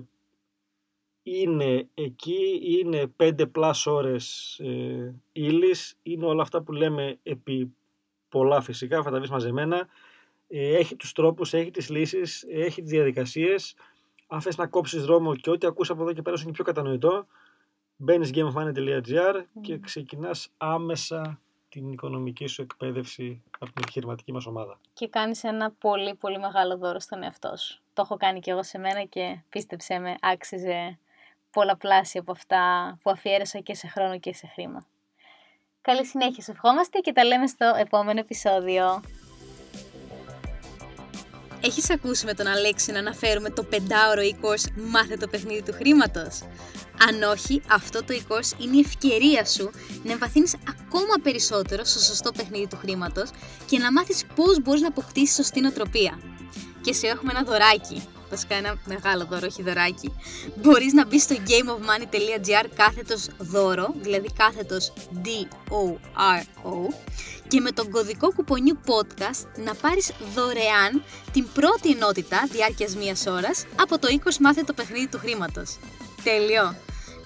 είναι 1.27 1.89
εκεί, 1.95 2.61
είναι 2.63 3.13
5 3.17 3.51
plus 3.55 3.83
ώρες 3.85 4.59
ε, 4.59 5.15
ύλης, 5.33 5.99
είναι 6.03 6.27
όλα 6.27 6.43
αυτά 6.43 6.63
που 6.63 6.73
λέμε 6.73 7.19
επί 7.23 7.75
πολλά 8.29 8.61
φυσικά, 8.61 9.03
θα 9.03 9.11
τα 9.11 9.19
βρεις 9.19 9.31
μαζεμένα, 9.31 9.89
ε, 10.49 10.77
έχει 10.77 10.97
τους 10.97 11.13
τρόπους, 11.13 11.53
έχει 11.55 11.71
τις 11.71 11.91
λύσεις, 11.91 12.45
έχει 12.49 12.83
τις 12.83 12.91
διαδικασίες, 12.91 13.75
αν 14.27 14.41
θες 14.41 14.57
να 14.57 14.67
κόψεις 14.67 15.05
δρόμο 15.05 15.37
και 15.37 15.51
ό,τι 15.51 15.67
ακούς 15.67 15.91
από 15.91 16.03
εδώ 16.03 16.13
και 16.13 16.23
πέρα 16.23 16.37
είναι 16.43 16.53
πιο 16.53 16.65
κατανοητό, 16.65 17.27
μπαίνεις 17.97 18.31
gameofmoney.gr 18.35 19.43
και 19.61 19.79
ξεκινάς 19.79 20.49
άμεσα 20.57 21.41
την 21.69 21.93
οικονομική 21.93 22.47
σου 22.47 22.63
εκπαίδευση 22.63 23.43
από 23.59 23.73
την 23.73 23.83
επιχειρηματική 23.83 24.33
μας 24.33 24.47
ομάδα. 24.47 24.81
Και 24.93 25.09
κάνεις 25.09 25.45
ένα 25.45 25.71
πολύ 25.71 26.15
πολύ 26.15 26.39
μεγάλο 26.39 26.77
δώρο 26.77 27.01
στον 27.01 27.23
εαυτό 27.23 27.57
σου. 27.57 27.81
Το 27.93 28.03
έχω 28.05 28.17
κάνει 28.17 28.41
και 28.41 28.51
εγώ 28.51 28.63
σε 28.63 28.79
μένα 28.79 29.05
και 29.05 29.43
πίστεψέ 29.49 29.99
με, 29.99 30.17
άξιζε 30.21 30.99
πολλαπλάσια 31.55 32.21
από 32.21 32.33
αυτά 32.33 32.97
που 33.03 33.11
αφιέρωσα 33.11 33.59
και 33.59 33.75
σε 33.75 33.87
χρόνο 33.87 34.19
και 34.19 34.35
σε 34.35 34.47
χρήμα. 34.55 34.87
Καλή 35.81 36.07
συνέχεια 36.07 36.43
σε 36.43 36.51
ευχόμαστε 36.51 36.99
και 36.99 37.13
τα 37.13 37.25
λέμε 37.25 37.47
στο 37.47 37.73
επόμενο 37.79 38.21
επεισόδιο. 38.21 39.03
Έχεις 41.61 41.91
ακούσει 41.91 42.25
με 42.27 42.35
τον 42.35 42.47
Αλέξη 42.47 42.93
να 42.93 42.99
αναφέρουμε 42.99 43.51
το 43.51 43.67
5ωρο 43.71 44.23
e-course 44.33 44.67
«Μάθε 44.75 45.17
το 45.17 45.29
παιχνίδι 45.29 45.63
του 45.63 45.73
χρήματος». 45.73 46.43
Αν 47.09 47.23
όχι, 47.23 47.63
αυτό 47.71 48.05
το 48.05 48.15
e-course 48.15 48.61
είναι 48.61 48.77
η 48.77 48.81
ευκαιρία 48.81 49.45
σου 49.45 49.71
να 50.03 50.13
εμβαθύνεις 50.13 50.57
ακόμα 50.69 51.15
περισσότερο 51.23 51.85
στο 51.85 52.01
σωστό 52.01 52.33
παιχνίδι 52.33 52.67
του 52.67 52.77
χρήματος 52.77 53.31
και 53.67 53.79
να 53.79 53.93
μάθεις 53.93 54.27
πώς 54.35 54.61
μπορείς 54.63 54.81
να 54.81 54.89
αποκτήσεις 54.89 55.35
σωστή 55.35 55.61
νοοτροπία. 55.61 56.19
Και 56.81 56.93
σε 56.93 57.07
έχουμε 57.07 57.33
ένα 57.35 57.43
δωράκι 57.43 58.03
βασικά 58.35 58.55
ένα 58.55 58.79
μεγάλο 58.85 59.27
δώρο, 59.31 59.47
όχι 59.51 59.63
δωράκι, 59.63 60.13
μπορείς 60.55 60.93
να 60.93 61.07
μπεις 61.07 61.23
στο 61.23 61.35
gameofmoney.gr 61.35 62.67
κάθετος 62.75 63.29
δώρο, 63.39 63.95
δηλαδή 64.01 64.29
κάθετος 64.39 64.93
D-O-R-O 65.25 66.95
και 67.49 67.61
με 67.61 67.71
τον 67.71 67.91
κωδικό 67.91 68.33
κουπονιού 68.33 68.79
podcast 68.87 69.47
να 69.65 69.75
πάρεις 69.75 70.13
δωρεάν 70.35 71.03
την 71.33 71.47
πρώτη 71.53 71.91
ενότητα 71.91 72.49
διάρκειας 72.53 72.97
μίας 72.97 73.27
ώρας 73.27 73.67
από 73.81 73.99
το 73.99 74.09
20 74.25 74.37
μάθε 74.41 74.63
το 74.63 74.73
παιχνίδι 74.73 75.07
του 75.09 75.19
χρήματος. 75.19 75.79
Τέλειο! 76.25 76.77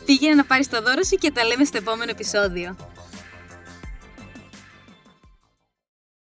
Πήγαινε 0.04 0.34
να 0.34 0.44
πάρεις 0.44 0.68
το 0.68 0.82
δώρο 0.82 1.02
σου 1.02 1.16
και 1.16 1.30
τα 1.30 1.44
λέμε 1.44 1.64
στο 1.64 1.76
επόμενο 1.76 2.10
επεισόδιο. 2.10 2.76